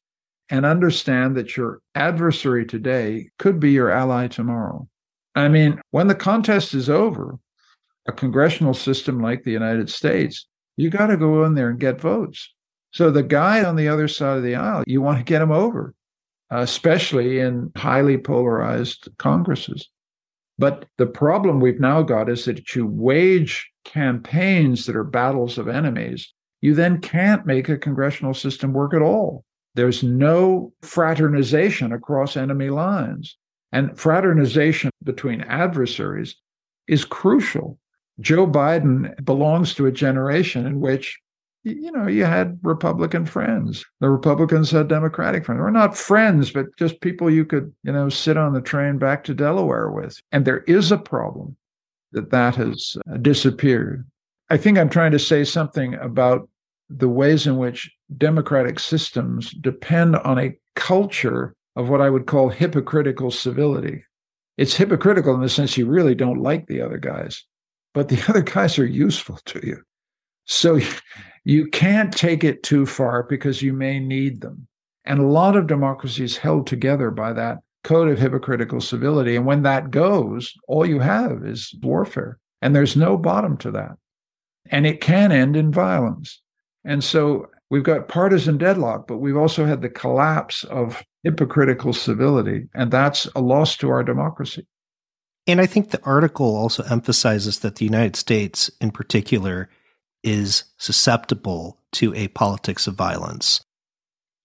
and 0.50 0.65
understand 0.65 1.36
that 1.36 1.58
your 1.58 1.82
adversary 1.96 2.65
today 2.65 3.30
could 3.39 3.60
be 3.60 3.72
your 3.72 3.89
ally 3.89 4.28
tomorrow. 4.28 4.88
I 5.36 5.48
mean, 5.48 5.82
when 5.91 6.08
the 6.08 6.15
contest 6.15 6.74
is 6.74 6.89
over, 6.89 7.38
a 8.08 8.12
congressional 8.12 8.74
system 8.74 9.22
like 9.22 9.44
the 9.44 9.52
United 9.52 9.89
States, 9.89 10.46
you 10.76 10.89
got 10.89 11.08
to 11.08 11.17
go 11.17 11.44
in 11.46 11.56
there 11.56 11.70
and 11.70 11.80
get 11.80 12.02
votes. 12.02 12.54
So 12.91 13.12
the 13.12 13.24
guy 13.24 13.63
on 13.63 13.76
the 13.76 13.88
other 13.88 14.08
side 14.08 14.38
of 14.38 14.44
the 14.44 14.56
aisle, 14.56 14.84
you 14.86 15.02
want 15.02 15.17
to 15.17 15.24
get 15.24 15.41
him 15.41 15.52
over, 15.52 15.94
Uh, 16.52 16.60
especially 16.60 17.40
in 17.40 17.72
highly 17.78 18.18
polarized 18.18 19.08
Congresses. 19.18 19.90
But 20.60 20.86
the 20.98 21.06
problem 21.06 21.60
we've 21.60 21.80
now 21.80 22.02
got 22.02 22.30
is 22.30 22.44
that 22.46 22.76
you 22.76 22.86
wage 22.86 23.72
campaigns 23.86 24.86
that 24.86 24.96
are 24.96 25.06
battles 25.06 25.58
of 25.58 25.70
enemies. 25.70 26.34
You 26.60 26.76
then 26.76 27.00
can't 27.00 27.46
make 27.46 27.70
a 27.70 27.78
congressional 27.78 28.34
system 28.34 28.74
work 28.74 28.94
at 28.94 29.02
all. 29.02 29.46
There's 29.76 30.04
no 30.04 30.74
fraternization 30.82 31.94
across 31.94 32.36
enemy 32.36 32.70
lines. 32.70 33.38
And 33.72 33.98
fraternization 33.98 34.92
between 35.04 35.42
adversaries 35.42 36.36
is 36.88 37.06
crucial. 37.06 37.80
Joe 38.20 38.46
Biden 38.46 39.24
belongs 39.24 39.74
to 39.76 39.86
a 39.86 39.92
generation 39.92 40.68
in 40.68 40.82
which, 40.82 41.18
you 41.63 41.91
know, 41.91 42.08
you 42.08 42.26
had 42.26 42.60
Republican 42.63 43.26
friends. 43.26 43.86
The 44.00 44.10
Republicans 44.10 44.71
had 44.71 44.88
Democratic 44.88 45.45
friends. 45.45 45.60
We're 45.60 45.69
not 45.69 45.97
friends, 45.97 46.52
but 46.52 46.65
just 46.78 47.02
people 47.02 47.30
you 47.30 47.45
could, 47.45 47.74
you 47.84 47.91
know, 47.91 48.10
sit 48.10 48.38
on 48.38 48.54
the 48.54 48.62
train 48.62 48.97
back 48.97 49.24
to 49.26 49.34
Delaware 49.34 49.91
with. 49.91 50.19
And 50.32 50.45
there 50.45 50.62
is 50.62 50.91
a 50.91 50.97
problem 50.97 51.56
that 52.13 52.32
that 52.32 52.56
has 52.56 52.97
uh, 53.12 53.17
disappeared. 53.17 54.06
I 54.50 54.58
think 54.58 54.78
I'm 54.78 54.89
trying 54.89 55.12
to 55.12 55.19
say 55.19 55.43
something 55.43 55.93
about 55.95 56.50
the 56.89 57.10
ways 57.10 57.47
in 57.47 57.58
which 57.58 57.89
democratic 58.17 58.80
systems 58.80 59.52
depend 59.52 60.17
on 60.17 60.38
a 60.38 60.58
culture 60.76 61.56
of 61.76 61.89
what 61.89 62.02
I 62.02 62.10
would 62.10 62.26
call 62.26 62.50
hypocritical 62.50 63.32
civility. 63.32 64.04
It's 64.58 64.76
hypocritical 64.76 65.34
in 65.36 65.41
the 65.41 65.50
sense 65.50 65.78
you 65.78 65.86
really 65.86 66.15
don't 66.15 66.41
like 66.41 66.67
the 66.67 66.82
other 66.82 66.97
guys, 66.97 67.45
but 67.93 68.10
the 68.10 68.21
other 68.30 68.41
guys 68.41 68.78
are 68.78 68.86
useful 68.86 69.39
to 69.45 69.65
you. 69.65 69.82
So 70.45 70.80
you 71.43 71.67
can't 71.67 72.15
take 72.15 72.43
it 72.43 72.63
too 72.63 72.86
far 72.86 73.23
because 73.23 73.62
you 73.62 73.73
may 73.73 73.99
need 73.99 74.41
them. 74.41 74.67
And 75.06 75.19
a 75.19 75.27
lot 75.27 75.56
of 75.56 75.67
democracy 75.67 76.23
is 76.23 76.38
held 76.38 76.67
together 76.67 77.10
by 77.10 77.34
that 77.34 77.60
code 77.84 78.08
of 78.08 78.19
hypocritical 78.19 78.82
civility. 78.82 79.36
And 79.36 79.45
when 79.45 79.63
that 79.63 79.89
goes, 79.89 80.54
all 80.67 80.86
you 80.86 80.99
have 80.99 81.43
is 81.43 81.73
warfare. 81.82 82.38
And 82.62 82.75
there's 82.75 82.95
no 82.95 83.17
bottom 83.17 83.58
to 83.58 83.71
that. 83.71 83.97
And 84.69 84.86
it 84.86 85.01
can 85.01 85.32
end 85.32 85.56
in 85.56 85.71
violence. 85.71 86.39
And 86.86 87.04
so 87.04 87.47
we've 87.71 87.84
got 87.84 88.08
partisan 88.08 88.58
deadlock, 88.58 89.08
but 89.08 89.17
we've 89.17 89.38
also 89.38 89.65
had 89.65 89.82
the 89.82 89.89
collapse 89.89 90.63
of 90.65 91.04
hypocritical 91.23 91.93
civility. 91.93 92.67
And 92.75 92.91
that's 92.91 93.27
a 93.36 93.41
loss 93.41 93.75
to 93.77 93.89
our 93.89 94.04
democracy. 94.04 94.67
And 95.47 95.60
I 95.60 95.65
think 95.65 95.89
the 95.89 96.04
article 96.04 96.56
also 96.56 96.84
emphasizes 96.84 97.60
that 97.60 97.77
the 97.77 97.86
United 97.86 98.15
States, 98.15 98.69
in 98.80 98.91
particular, 98.91 99.69
is 100.24 100.66
susceptible 100.78 101.80
to 101.94 102.14
a 102.16 102.28
politics 102.30 102.88
of 102.88 102.96
violence. 102.96 103.62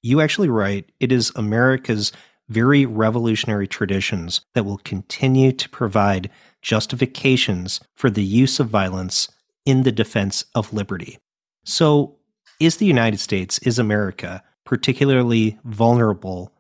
You 0.02 0.20
actually 0.20 0.48
write 0.48 0.92
it 1.00 1.12
is 1.12 1.32
America's 1.36 2.12
very 2.48 2.86
revolutionary 2.86 3.66
traditions 3.66 4.40
that 4.54 4.64
will 4.64 4.78
continue 4.78 5.52
to 5.52 5.68
provide 5.68 6.30
justifications 6.62 7.80
for 7.94 8.10
the 8.10 8.22
use 8.22 8.60
of 8.60 8.68
violence 8.68 9.28
in 9.64 9.82
the 9.82 9.92
defense 9.92 10.44
of 10.54 10.72
liberty. 10.72 11.18
So, 11.64 12.16
is 12.60 12.76
the 12.76 12.86
United 12.86 13.20
States, 13.20 13.58
is 13.58 13.78
America 13.78 14.42
particularly 14.64 15.58
vulnerable 15.64 16.52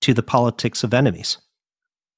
to 0.00 0.14
the 0.14 0.22
politics 0.22 0.82
of 0.82 0.92
enemies? 0.92 1.38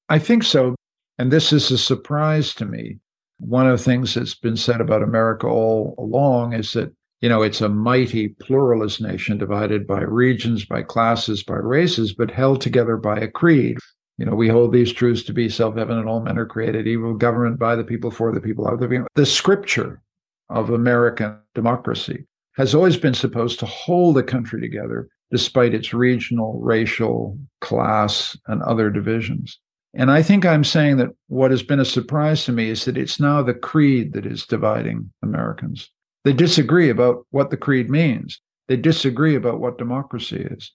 I 0.09 0.19
think 0.19 0.43
so. 0.43 0.75
And 1.19 1.31
this 1.31 1.51
is 1.51 1.69
a 1.69 1.77
surprise 1.77 2.53
to 2.55 2.65
me. 2.65 2.99
One 3.39 3.67
of 3.67 3.77
the 3.77 3.83
things 3.83 4.13
that's 4.13 4.35
been 4.35 4.57
said 4.57 4.81
about 4.81 5.03
America 5.03 5.47
all 5.47 5.95
along 5.97 6.53
is 6.53 6.73
that 6.73 6.93
you 7.21 7.29
know, 7.29 7.41
it's 7.41 7.61
a 7.61 7.69
mighty 7.69 8.29
pluralist 8.29 9.01
nation 9.01 9.39
divided 9.39 9.87
by 9.87 10.01
regions, 10.01 10.65
by 10.65 10.83
classes, 10.83 11.43
by 11.43 11.55
races, 11.55 12.13
but 12.13 12.29
held 12.29 12.61
together 12.61 12.95
by 12.95 13.17
a 13.17 13.27
creed. 13.27 13.77
You 14.19 14.25
know, 14.25 14.35
we 14.35 14.47
hold 14.47 14.71
these 14.71 14.93
truths 14.93 15.23
to 15.23 15.33
be 15.33 15.49
self 15.49 15.77
evident 15.77 16.07
all 16.07 16.21
men 16.21 16.37
are 16.37 16.45
created 16.45 16.87
evil, 16.87 17.15
government 17.15 17.59
by 17.59 17.75
the 17.75 17.83
people, 17.83 18.11
for 18.11 18.31
the 18.31 18.41
people, 18.41 18.67
of 18.67 18.79
the 18.79 18.87
people. 18.87 19.07
The 19.15 19.25
scripture 19.25 20.01
of 20.49 20.69
American 20.69 21.37
democracy 21.55 22.25
has 22.55 22.73
always 22.73 22.97
been 22.97 23.13
supposed 23.13 23.59
to 23.59 23.65
hold 23.65 24.15
the 24.15 24.23
country 24.23 24.61
together 24.61 25.07
despite 25.31 25.73
its 25.73 25.93
regional, 25.93 26.59
racial, 26.61 27.37
class, 27.61 28.37
and 28.47 28.61
other 28.63 28.89
divisions. 28.89 29.59
And 29.93 30.11
I 30.11 30.21
think 30.21 30.45
I'm 30.45 30.63
saying 30.63 30.97
that 30.97 31.09
what 31.27 31.51
has 31.51 31.63
been 31.63 31.79
a 31.79 31.85
surprise 31.85 32.45
to 32.45 32.51
me 32.51 32.69
is 32.69 32.85
that 32.85 32.97
it's 32.97 33.19
now 33.19 33.41
the 33.41 33.53
creed 33.53 34.13
that 34.13 34.25
is 34.25 34.45
dividing 34.45 35.11
Americans. 35.23 35.89
They 36.23 36.33
disagree 36.33 36.89
about 36.89 37.25
what 37.31 37.49
the 37.49 37.57
creed 37.57 37.89
means. 37.89 38.41
They 38.67 38.75
disagree 38.75 39.35
about 39.35 39.59
what 39.59 39.77
democracy 39.77 40.45
is. 40.51 40.71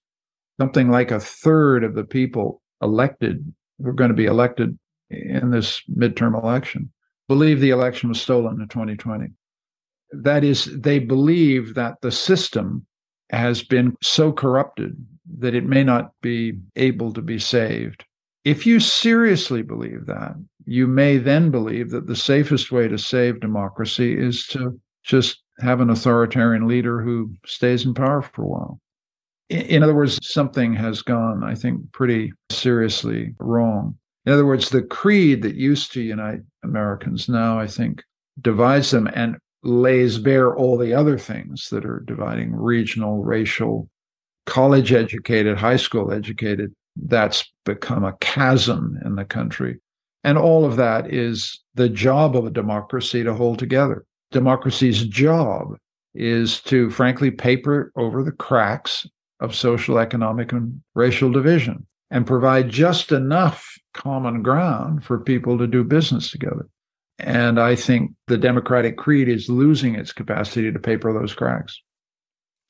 Something 0.60 0.90
like 0.90 1.10
a 1.10 1.20
third 1.20 1.84
of 1.84 1.94
the 1.94 2.04
people 2.04 2.62
elected, 2.82 3.52
who 3.78 3.88
are 3.88 3.92
going 3.92 4.10
to 4.10 4.14
be 4.14 4.26
elected 4.26 4.78
in 5.10 5.50
this 5.50 5.82
midterm 5.94 6.40
election, 6.42 6.90
believe 7.28 7.60
the 7.60 7.70
election 7.70 8.08
was 8.08 8.20
stolen 8.20 8.60
in 8.60 8.68
2020. 8.68 9.28
That 10.12 10.44
is, 10.44 10.64
they 10.64 10.98
believe 10.98 11.74
that 11.74 12.00
the 12.00 12.12
system 12.12 12.86
has 13.30 13.62
been 13.62 13.96
so 14.02 14.32
corrupted 14.32 14.96
that 15.38 15.54
it 15.54 15.64
may 15.64 15.84
not 15.84 16.12
be 16.20 16.58
able 16.76 17.12
to 17.12 17.22
be 17.22 17.38
saved. 17.38 18.04
If 18.44 18.66
you 18.66 18.80
seriously 18.80 19.62
believe 19.62 20.06
that, 20.06 20.34
you 20.64 20.86
may 20.86 21.18
then 21.18 21.50
believe 21.50 21.90
that 21.90 22.06
the 22.06 22.16
safest 22.16 22.72
way 22.72 22.88
to 22.88 22.98
save 22.98 23.40
democracy 23.40 24.16
is 24.18 24.46
to 24.48 24.80
just 25.04 25.42
have 25.60 25.80
an 25.80 25.90
authoritarian 25.90 26.66
leader 26.66 27.00
who 27.00 27.32
stays 27.46 27.84
in 27.84 27.94
power 27.94 28.22
for 28.22 28.42
a 28.42 28.46
while. 28.46 28.80
In 29.48 29.82
other 29.82 29.94
words, 29.94 30.18
something 30.22 30.74
has 30.74 31.02
gone, 31.02 31.44
I 31.44 31.54
think, 31.54 31.92
pretty 31.92 32.32
seriously 32.50 33.34
wrong. 33.38 33.96
In 34.24 34.32
other 34.32 34.46
words, 34.46 34.70
the 34.70 34.82
creed 34.82 35.42
that 35.42 35.56
used 35.56 35.92
to 35.92 36.00
unite 36.00 36.40
Americans 36.62 37.28
now, 37.28 37.58
I 37.58 37.66
think, 37.66 38.02
divides 38.40 38.90
them 38.90 39.08
and 39.14 39.36
lays 39.62 40.18
bare 40.18 40.56
all 40.56 40.78
the 40.78 40.94
other 40.94 41.18
things 41.18 41.68
that 41.70 41.84
are 41.84 42.02
dividing 42.06 42.54
regional, 42.54 43.22
racial, 43.22 43.88
college 44.46 44.92
educated, 44.92 45.58
high 45.58 45.76
school 45.76 46.12
educated. 46.12 46.72
That's 46.96 47.50
become 47.64 48.04
a 48.04 48.16
chasm 48.20 48.98
in 49.04 49.16
the 49.16 49.24
country. 49.24 49.80
And 50.24 50.38
all 50.38 50.64
of 50.64 50.76
that 50.76 51.12
is 51.12 51.60
the 51.74 51.88
job 51.88 52.36
of 52.36 52.46
a 52.46 52.50
democracy 52.50 53.24
to 53.24 53.34
hold 53.34 53.58
together. 53.58 54.04
Democracy's 54.30 55.04
job 55.04 55.76
is 56.14 56.60
to, 56.62 56.90
frankly, 56.90 57.30
paper 57.30 57.92
over 57.96 58.22
the 58.22 58.32
cracks 58.32 59.06
of 59.40 59.54
social, 59.54 59.98
economic, 59.98 60.52
and 60.52 60.80
racial 60.94 61.30
division 61.30 61.86
and 62.10 62.26
provide 62.26 62.68
just 62.68 63.10
enough 63.10 63.76
common 63.94 64.42
ground 64.42 65.02
for 65.02 65.18
people 65.18 65.58
to 65.58 65.66
do 65.66 65.82
business 65.82 66.30
together. 66.30 66.68
And 67.18 67.58
I 67.58 67.74
think 67.74 68.12
the 68.26 68.38
Democratic 68.38 68.96
creed 68.96 69.28
is 69.28 69.48
losing 69.48 69.94
its 69.94 70.12
capacity 70.12 70.70
to 70.70 70.78
paper 70.78 71.12
those 71.12 71.34
cracks. 71.34 71.80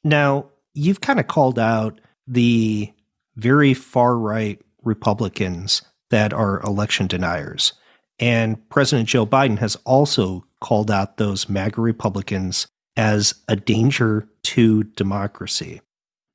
Now, 0.05 0.47
you've 0.75 1.01
kind 1.01 1.21
of 1.21 1.27
called 1.27 1.59
out 1.59 2.01
the 2.27 2.93
very 3.37 3.75
far 3.75 4.17
right 4.19 4.61
Republicans 4.83 5.83
that 6.11 6.33
are 6.33 6.61
election 6.63 7.07
deniers. 7.07 7.73
And 8.19 8.69
President 8.69 9.09
Joe 9.09 9.27
Biden 9.27 9.59
has 9.59 9.77
also 9.85 10.45
called 10.61 10.91
out 10.91 11.17
those 11.17 11.49
MAGA 11.49 11.81
Republicans 11.81 12.67
as 12.97 13.35
a 13.49 13.57
danger 13.57 14.29
to 14.45 14.85
democracy. 14.85 15.81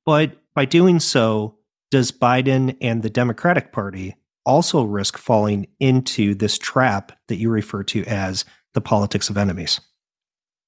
But 0.06 0.38
by 0.56 0.66
doing 0.66 1.00
so, 1.00 1.58
does 1.92 2.12
Biden 2.12 2.76
and 2.82 3.04
the 3.04 3.10
Democratic 3.10 3.72
Party 3.72 4.16
also 4.48 4.82
risk 4.84 5.18
falling 5.18 5.68
into 5.80 6.34
this 6.34 6.58
trap 6.58 7.12
that 7.28 7.36
you 7.36 7.50
refer 7.50 7.84
to 7.84 8.04
as 8.06 8.46
the 8.74 8.82
politics 8.82 9.30
of 9.30 9.38
enemies. 9.38 9.80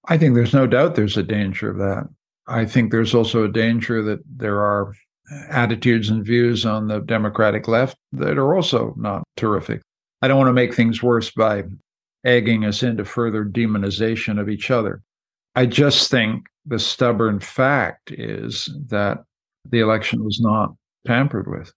I 0.07 0.17
think 0.17 0.35
there's 0.35 0.53
no 0.53 0.67
doubt 0.67 0.95
there's 0.95 1.17
a 1.17 1.23
danger 1.23 1.71
of 1.71 1.77
that. 1.77 2.09
I 2.45 2.65
think 2.65 2.91
there's 2.91 3.15
also 3.15 3.45
a 3.45 3.51
danger 3.51 4.03
that 4.03 4.19
there 4.27 4.59
are 4.59 4.93
attitudes 5.49 6.09
and 6.09 6.25
views 6.25 6.65
on 6.65 6.87
the 6.87 6.99
Democratic 6.99 7.67
left 7.67 7.97
that 8.11 8.37
are 8.37 8.55
also 8.55 8.93
not 8.97 9.23
terrific. 9.37 9.81
I 10.21 10.27
don't 10.27 10.37
want 10.37 10.49
to 10.49 10.53
make 10.53 10.73
things 10.73 11.01
worse 11.03 11.31
by 11.31 11.63
egging 12.25 12.65
us 12.65 12.83
into 12.83 13.05
further 13.05 13.45
demonization 13.45 14.39
of 14.39 14.49
each 14.49 14.71
other. 14.71 15.01
I 15.55 15.65
just 15.65 16.11
think 16.11 16.45
the 16.65 16.79
stubborn 16.79 17.39
fact 17.39 18.11
is 18.11 18.69
that 18.87 19.19
the 19.69 19.79
election 19.79 20.23
was 20.23 20.39
not 20.39 20.73
tampered 21.05 21.49
with. 21.49 21.71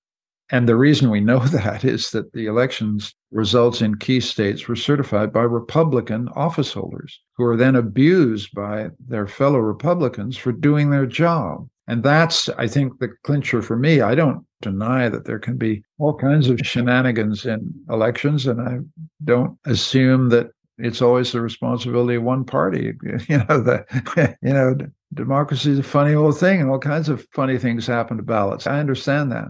And 0.50 0.68
the 0.68 0.76
reason 0.76 1.10
we 1.10 1.20
know 1.20 1.38
that 1.46 1.84
is 1.84 2.10
that 2.10 2.32
the 2.32 2.46
elections 2.46 3.14
results 3.30 3.80
in 3.80 3.96
key 3.96 4.20
states 4.20 4.68
were 4.68 4.76
certified 4.76 5.32
by 5.32 5.42
Republican 5.42 6.28
office 6.36 6.72
holders 6.72 7.20
who 7.36 7.44
are 7.44 7.56
then 7.56 7.74
abused 7.74 8.54
by 8.54 8.90
their 9.00 9.26
fellow 9.26 9.58
Republicans 9.58 10.36
for 10.36 10.52
doing 10.52 10.90
their 10.90 11.06
job. 11.06 11.66
And 11.88 12.02
that's, 12.02 12.48
I 12.50 12.68
think, 12.68 12.98
the 12.98 13.08
clincher 13.24 13.60
for 13.60 13.76
me. 13.76 14.00
I 14.00 14.14
don't 14.14 14.46
deny 14.60 15.08
that 15.08 15.24
there 15.24 15.38
can 15.38 15.56
be 15.56 15.82
all 15.98 16.14
kinds 16.14 16.48
of 16.48 16.60
shenanigans 16.60 17.44
in 17.44 17.72
elections, 17.90 18.46
and 18.46 18.60
I 18.60 18.78
don't 19.24 19.58
assume 19.66 20.28
that 20.28 20.50
it's 20.78 21.02
always 21.02 21.32
the 21.32 21.40
responsibility 21.40 22.16
of 22.16 22.22
one 22.22 22.44
party. 22.44 22.92
You 23.28 23.38
know, 23.38 23.60
the 23.60 24.36
you 24.42 24.52
know, 24.52 24.76
democracy 25.14 25.72
is 25.72 25.78
a 25.80 25.82
funny 25.82 26.14
old 26.14 26.38
thing, 26.38 26.60
and 26.60 26.70
all 26.70 26.78
kinds 26.78 27.08
of 27.08 27.26
funny 27.34 27.58
things 27.58 27.86
happen 27.86 28.16
to 28.16 28.22
ballots. 28.22 28.66
I 28.66 28.78
understand 28.78 29.32
that. 29.32 29.48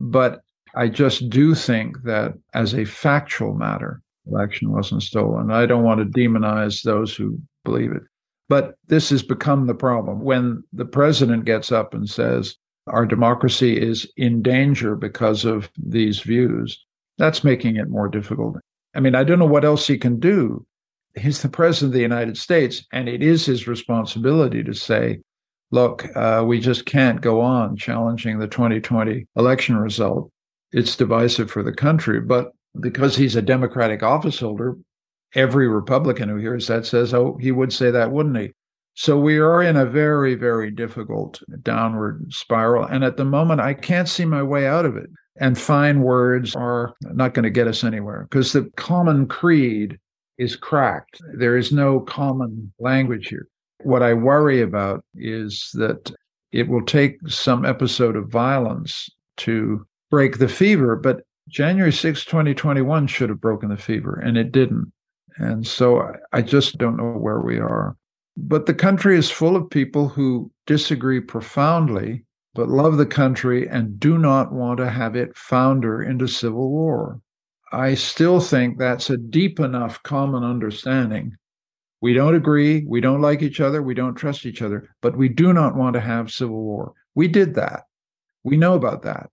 But 0.00 0.40
I 0.74 0.88
just 0.88 1.30
do 1.30 1.54
think 1.54 2.02
that 2.04 2.34
as 2.54 2.74
a 2.74 2.84
factual 2.84 3.54
matter, 3.54 4.02
election 4.26 4.70
wasn't 4.70 5.02
stolen. 5.02 5.50
I 5.50 5.66
don't 5.66 5.84
want 5.84 6.00
to 6.00 6.20
demonize 6.20 6.82
those 6.82 7.14
who 7.16 7.40
believe 7.64 7.92
it. 7.92 8.02
But 8.48 8.76
this 8.86 9.10
has 9.10 9.22
become 9.22 9.66
the 9.66 9.74
problem. 9.74 10.20
When 10.20 10.62
the 10.72 10.84
president 10.84 11.44
gets 11.44 11.72
up 11.72 11.94
and 11.94 12.08
says, 12.08 12.56
our 12.86 13.04
democracy 13.04 13.80
is 13.80 14.10
in 14.16 14.42
danger 14.42 14.94
because 14.94 15.44
of 15.44 15.68
these 15.76 16.20
views, 16.20 16.84
that's 17.18 17.42
making 17.42 17.76
it 17.76 17.88
more 17.88 18.08
difficult. 18.08 18.56
I 18.94 19.00
mean, 19.00 19.14
I 19.14 19.24
don't 19.24 19.38
know 19.38 19.46
what 19.46 19.64
else 19.64 19.86
he 19.86 19.98
can 19.98 20.20
do. 20.20 20.64
He's 21.16 21.42
the 21.42 21.48
president 21.48 21.90
of 21.90 21.94
the 21.94 22.00
United 22.00 22.36
States, 22.36 22.84
and 22.92 23.08
it 23.08 23.22
is 23.22 23.46
his 23.46 23.66
responsibility 23.66 24.62
to 24.62 24.74
say, 24.74 25.20
look, 25.70 26.06
uh, 26.14 26.44
we 26.46 26.60
just 26.60 26.86
can't 26.86 27.20
go 27.20 27.40
on 27.40 27.76
challenging 27.76 28.38
the 28.38 28.46
2020 28.46 29.26
election 29.36 29.76
result. 29.76 30.30
It's 30.72 30.96
divisive 30.96 31.50
for 31.50 31.62
the 31.62 31.72
country. 31.72 32.20
But 32.20 32.52
because 32.78 33.16
he's 33.16 33.36
a 33.36 33.42
Democratic 33.42 34.02
office 34.02 34.38
holder, 34.38 34.76
every 35.34 35.68
Republican 35.68 36.28
who 36.28 36.36
hears 36.36 36.66
that 36.66 36.86
says, 36.86 37.12
oh, 37.12 37.36
he 37.40 37.52
would 37.52 37.72
say 37.72 37.90
that, 37.90 38.12
wouldn't 38.12 38.38
he? 38.38 38.52
So 38.94 39.18
we 39.18 39.38
are 39.38 39.62
in 39.62 39.76
a 39.76 39.84
very, 39.84 40.34
very 40.34 40.70
difficult 40.70 41.42
downward 41.62 42.32
spiral. 42.32 42.84
And 42.84 43.04
at 43.04 43.18
the 43.18 43.26
moment, 43.26 43.60
I 43.60 43.74
can't 43.74 44.08
see 44.08 44.24
my 44.24 44.42
way 44.42 44.66
out 44.66 44.86
of 44.86 44.96
it. 44.96 45.10
And 45.38 45.58
fine 45.58 46.00
words 46.00 46.56
are 46.56 46.94
not 47.02 47.34
going 47.34 47.42
to 47.42 47.50
get 47.50 47.68
us 47.68 47.84
anywhere 47.84 48.26
because 48.30 48.52
the 48.52 48.70
common 48.76 49.26
creed 49.26 49.98
is 50.38 50.56
cracked. 50.56 51.20
There 51.36 51.58
is 51.58 51.72
no 51.72 52.00
common 52.00 52.72
language 52.78 53.28
here. 53.28 53.48
What 53.82 54.02
I 54.02 54.14
worry 54.14 54.62
about 54.62 55.04
is 55.14 55.70
that 55.74 56.10
it 56.52 56.68
will 56.68 56.84
take 56.84 57.16
some 57.28 57.66
episode 57.66 58.16
of 58.16 58.30
violence 58.30 59.10
to 59.38 59.86
break 60.10 60.38
the 60.38 60.48
fever, 60.48 60.96
but 60.96 61.20
January 61.48 61.92
6, 61.92 62.24
2021 62.24 63.06
should 63.06 63.28
have 63.28 63.40
broken 63.40 63.68
the 63.68 63.76
fever, 63.76 64.20
and 64.24 64.36
it 64.38 64.52
didn't. 64.52 64.90
And 65.38 65.66
so 65.66 66.12
I 66.32 66.42
just 66.42 66.78
don't 66.78 66.96
know 66.96 67.12
where 67.12 67.40
we 67.40 67.58
are. 67.58 67.96
But 68.36 68.66
the 68.66 68.74
country 68.74 69.16
is 69.16 69.30
full 69.30 69.56
of 69.56 69.70
people 69.70 70.08
who 70.08 70.50
disagree 70.66 71.20
profoundly, 71.20 72.24
but 72.54 72.68
love 72.68 72.96
the 72.96 73.06
country 73.06 73.68
and 73.68 73.98
do 73.98 74.18
not 74.18 74.52
want 74.52 74.78
to 74.78 74.90
have 74.90 75.16
it 75.16 75.36
founder 75.36 76.02
into 76.02 76.26
civil 76.26 76.70
war. 76.70 77.20
I 77.72 77.94
still 77.94 78.40
think 78.40 78.78
that's 78.78 79.10
a 79.10 79.16
deep 79.16 79.58
enough 79.58 80.02
common 80.02 80.44
understanding 80.44 81.36
we 82.00 82.12
don't 82.12 82.34
agree. 82.34 82.84
We 82.86 83.00
don't 83.00 83.22
like 83.22 83.42
each 83.42 83.60
other. 83.60 83.82
We 83.82 83.94
don't 83.94 84.14
trust 84.14 84.46
each 84.46 84.62
other, 84.62 84.88
but 85.00 85.16
we 85.16 85.28
do 85.28 85.52
not 85.52 85.76
want 85.76 85.94
to 85.94 86.00
have 86.00 86.30
civil 86.30 86.62
war. 86.62 86.92
We 87.14 87.28
did 87.28 87.54
that. 87.54 87.84
We 88.44 88.56
know 88.56 88.74
about 88.74 89.02
that. 89.02 89.30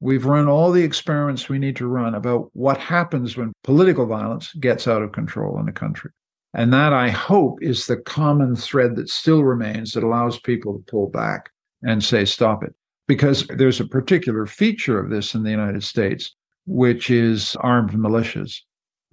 We've 0.00 0.26
run 0.26 0.46
all 0.48 0.72
the 0.72 0.84
experiments 0.84 1.48
we 1.48 1.58
need 1.58 1.76
to 1.76 1.86
run 1.86 2.14
about 2.14 2.50
what 2.52 2.78
happens 2.78 3.36
when 3.36 3.52
political 3.64 4.06
violence 4.06 4.52
gets 4.54 4.86
out 4.86 5.02
of 5.02 5.12
control 5.12 5.58
in 5.58 5.68
a 5.68 5.72
country. 5.72 6.10
And 6.52 6.72
that, 6.72 6.92
I 6.92 7.08
hope, 7.08 7.62
is 7.62 7.86
the 7.86 7.96
common 7.96 8.56
thread 8.56 8.96
that 8.96 9.08
still 9.08 9.42
remains 9.44 9.92
that 9.92 10.04
allows 10.04 10.38
people 10.38 10.74
to 10.74 10.84
pull 10.90 11.08
back 11.08 11.50
and 11.82 12.02
say, 12.02 12.24
stop 12.24 12.62
it. 12.62 12.74
Because 13.08 13.46
there's 13.48 13.80
a 13.80 13.86
particular 13.86 14.46
feature 14.46 14.98
of 14.98 15.10
this 15.10 15.34
in 15.34 15.42
the 15.44 15.50
United 15.50 15.84
States, 15.84 16.34
which 16.66 17.10
is 17.10 17.56
armed 17.60 17.92
militias. 17.92 18.60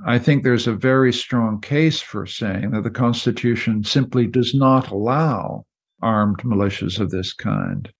I 0.05 0.19
think 0.19 0.43
there's 0.43 0.67
a 0.67 0.73
very 0.73 1.13
strong 1.13 1.61
case 1.61 2.01
for 2.01 2.25
saying 2.25 2.71
that 2.71 2.83
the 2.83 2.89
Constitution 2.89 3.83
simply 3.83 4.25
does 4.25 4.53
not 4.53 4.89
allow 4.89 5.65
armed 6.01 6.39
militias 6.39 6.99
of 6.99 7.11
this 7.11 7.33
kind. 7.33 7.91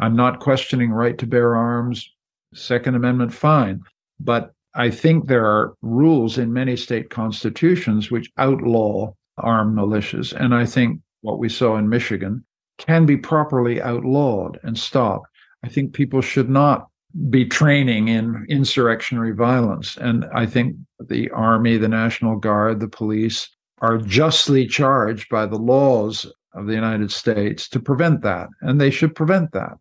I'm 0.00 0.16
not 0.16 0.40
questioning 0.40 0.90
right 0.90 1.16
to 1.18 1.26
bear 1.26 1.54
arms, 1.54 2.10
Second 2.54 2.94
Amendment, 2.94 3.32
fine. 3.32 3.82
But 4.20 4.52
I 4.74 4.90
think 4.90 5.26
there 5.26 5.46
are 5.46 5.74
rules 5.82 6.38
in 6.38 6.52
many 6.52 6.76
state 6.76 7.10
constitutions 7.10 8.10
which 8.10 8.30
outlaw 8.38 9.12
armed 9.38 9.76
militias. 9.76 10.32
And 10.32 10.54
I 10.54 10.66
think 10.66 11.00
what 11.20 11.38
we 11.38 11.48
saw 11.48 11.76
in 11.76 11.88
Michigan 11.88 12.44
can 12.78 13.06
be 13.06 13.16
properly 13.16 13.80
outlawed 13.82 14.58
and 14.62 14.78
stopped. 14.78 15.26
I 15.64 15.68
think 15.68 15.92
people 15.92 16.20
should 16.20 16.48
not 16.48 16.88
be 17.28 17.44
training 17.44 18.08
in 18.08 18.46
insurrectionary 18.48 19.32
violence. 19.32 19.96
And 19.98 20.24
I 20.34 20.46
think 20.46 20.76
the 20.98 21.30
Army, 21.30 21.76
the 21.76 21.88
National 21.88 22.36
Guard, 22.36 22.80
the 22.80 22.88
police 22.88 23.48
are 23.78 23.98
justly 23.98 24.66
charged 24.66 25.28
by 25.28 25.46
the 25.46 25.58
laws 25.58 26.26
of 26.54 26.66
the 26.66 26.74
United 26.74 27.10
States 27.10 27.68
to 27.68 27.80
prevent 27.80 28.22
that. 28.22 28.48
And 28.60 28.80
they 28.80 28.90
should 28.90 29.14
prevent 29.14 29.52
that. 29.52 29.74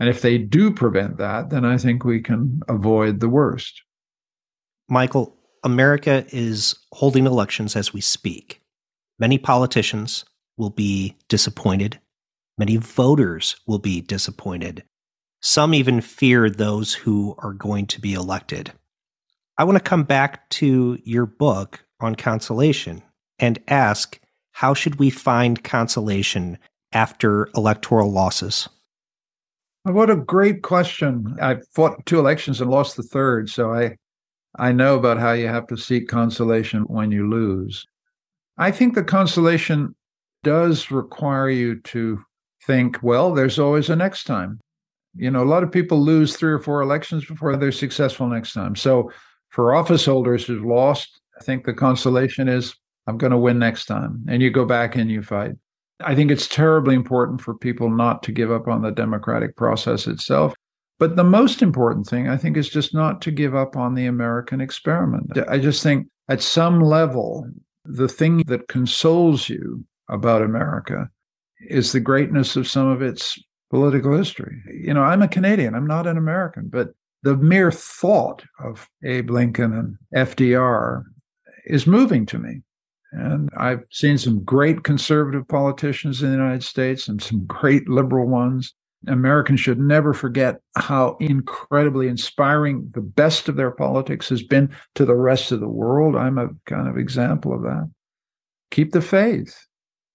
And 0.00 0.08
if 0.08 0.22
they 0.22 0.38
do 0.38 0.72
prevent 0.72 1.18
that, 1.18 1.50
then 1.50 1.64
I 1.64 1.78
think 1.78 2.04
we 2.04 2.20
can 2.20 2.60
avoid 2.68 3.20
the 3.20 3.28
worst. 3.28 3.82
Michael, 4.88 5.36
America 5.62 6.26
is 6.28 6.74
holding 6.92 7.26
elections 7.26 7.76
as 7.76 7.92
we 7.92 8.00
speak. 8.00 8.60
Many 9.18 9.38
politicians 9.38 10.24
will 10.56 10.70
be 10.70 11.16
disappointed. 11.28 12.00
Many 12.58 12.76
voters 12.76 13.56
will 13.66 13.78
be 13.78 14.00
disappointed. 14.00 14.84
Some 15.40 15.74
even 15.74 16.00
fear 16.00 16.48
those 16.50 16.94
who 16.94 17.34
are 17.38 17.52
going 17.52 17.86
to 17.88 18.00
be 18.00 18.14
elected. 18.14 18.72
I 19.56 19.64
want 19.64 19.76
to 19.76 19.84
come 19.84 20.04
back 20.04 20.48
to 20.50 20.98
your 21.04 21.26
book 21.26 21.84
on 22.00 22.14
consolation 22.14 23.02
and 23.38 23.58
ask 23.68 24.20
how 24.52 24.74
should 24.74 24.96
we 24.96 25.10
find 25.10 25.64
consolation 25.64 26.58
after 26.92 27.48
electoral 27.56 28.10
losses? 28.10 28.68
What 29.84 30.10
a 30.10 30.16
great 30.16 30.62
question. 30.62 31.36
I 31.40 31.58
fought 31.74 32.04
two 32.06 32.18
elections 32.18 32.60
and 32.60 32.70
lost 32.70 32.96
the 32.96 33.02
third, 33.02 33.48
so 33.48 33.72
I 33.72 33.96
I 34.56 34.72
know 34.72 34.96
about 34.96 35.18
how 35.18 35.32
you 35.32 35.48
have 35.48 35.66
to 35.68 35.76
seek 35.76 36.08
consolation 36.08 36.82
when 36.82 37.10
you 37.10 37.28
lose. 37.28 37.86
I 38.56 38.70
think 38.70 38.94
the 38.94 39.02
consolation 39.04 39.94
does 40.42 40.90
require 40.90 41.50
you 41.50 41.80
to 41.80 42.22
think, 42.66 43.02
well, 43.02 43.34
there's 43.34 43.58
always 43.58 43.90
a 43.90 43.96
next 43.96 44.24
time 44.24 44.60
you 45.16 45.30
know, 45.30 45.42
a 45.42 45.44
lot 45.44 45.62
of 45.62 45.70
people 45.70 46.02
lose 46.02 46.36
three 46.36 46.52
or 46.52 46.58
four 46.58 46.82
elections 46.82 47.24
before 47.24 47.56
they're 47.56 47.72
successful 47.72 48.26
next 48.26 48.52
time. 48.52 48.74
So 48.74 49.10
for 49.50 49.74
office 49.74 50.04
holders 50.04 50.44
who've 50.44 50.64
lost, 50.64 51.20
I 51.40 51.44
think 51.44 51.64
the 51.64 51.72
consolation 51.72 52.48
is 52.48 52.74
I'm 53.06 53.18
going 53.18 53.32
to 53.32 53.38
win 53.38 53.58
next 53.58 53.86
time. 53.86 54.24
And 54.28 54.42
you 54.42 54.50
go 54.50 54.64
back 54.64 54.96
and 54.96 55.10
you 55.10 55.22
fight. 55.22 55.52
I 56.00 56.14
think 56.14 56.30
it's 56.30 56.48
terribly 56.48 56.94
important 56.94 57.40
for 57.40 57.54
people 57.54 57.90
not 57.90 58.22
to 58.24 58.32
give 58.32 58.50
up 58.50 58.68
on 58.68 58.82
the 58.82 58.90
democratic 58.90 59.56
process 59.56 60.06
itself. 60.06 60.54
But 60.98 61.16
the 61.16 61.24
most 61.24 61.62
important 61.62 62.06
thing, 62.06 62.28
I 62.28 62.36
think, 62.36 62.56
is 62.56 62.68
just 62.68 62.94
not 62.94 63.20
to 63.22 63.30
give 63.30 63.54
up 63.54 63.76
on 63.76 63.94
the 63.94 64.06
American 64.06 64.60
experiment. 64.60 65.38
I 65.48 65.58
just 65.58 65.82
think 65.82 66.06
at 66.28 66.40
some 66.40 66.80
level, 66.80 67.48
the 67.84 68.08
thing 68.08 68.38
that 68.46 68.68
consoles 68.68 69.48
you 69.48 69.84
about 70.08 70.42
America 70.42 71.08
is 71.68 71.92
the 71.92 72.00
greatness 72.00 72.56
of 72.56 72.68
some 72.68 72.86
of 72.86 73.02
its 73.02 73.38
political 73.70 74.16
history. 74.16 74.62
You 74.72 74.94
know, 74.94 75.02
I'm 75.02 75.22
a 75.22 75.28
Canadian, 75.28 75.74
I'm 75.74 75.86
not 75.86 76.06
an 76.06 76.16
American, 76.16 76.68
but 76.68 76.90
the 77.22 77.36
mere 77.36 77.72
thought 77.72 78.44
of 78.62 78.88
Abe 79.02 79.30
Lincoln 79.30 79.72
and 79.72 79.96
FDR 80.28 81.04
is 81.64 81.86
moving 81.86 82.26
to 82.26 82.38
me. 82.38 82.62
And 83.16 83.50
I've 83.56 83.84
seen 83.90 84.18
some 84.18 84.42
great 84.44 84.82
conservative 84.84 85.46
politicians 85.48 86.22
in 86.22 86.30
the 86.30 86.36
United 86.36 86.64
States 86.64 87.08
and 87.08 87.22
some 87.22 87.44
great 87.46 87.88
liberal 87.88 88.26
ones. 88.26 88.74
Americans 89.06 89.60
should 89.60 89.78
never 89.78 90.14
forget 90.14 90.60
how 90.76 91.16
incredibly 91.20 92.08
inspiring 92.08 92.90
the 92.94 93.02
best 93.02 93.48
of 93.48 93.56
their 93.56 93.70
politics 93.70 94.28
has 94.30 94.42
been 94.42 94.74
to 94.94 95.04
the 95.04 95.14
rest 95.14 95.52
of 95.52 95.60
the 95.60 95.68
world. 95.68 96.16
I'm 96.16 96.38
a 96.38 96.48
kind 96.66 96.88
of 96.88 96.96
example 96.96 97.52
of 97.52 97.62
that. 97.62 97.90
Keep 98.70 98.92
the 98.92 99.02
faith, 99.02 99.66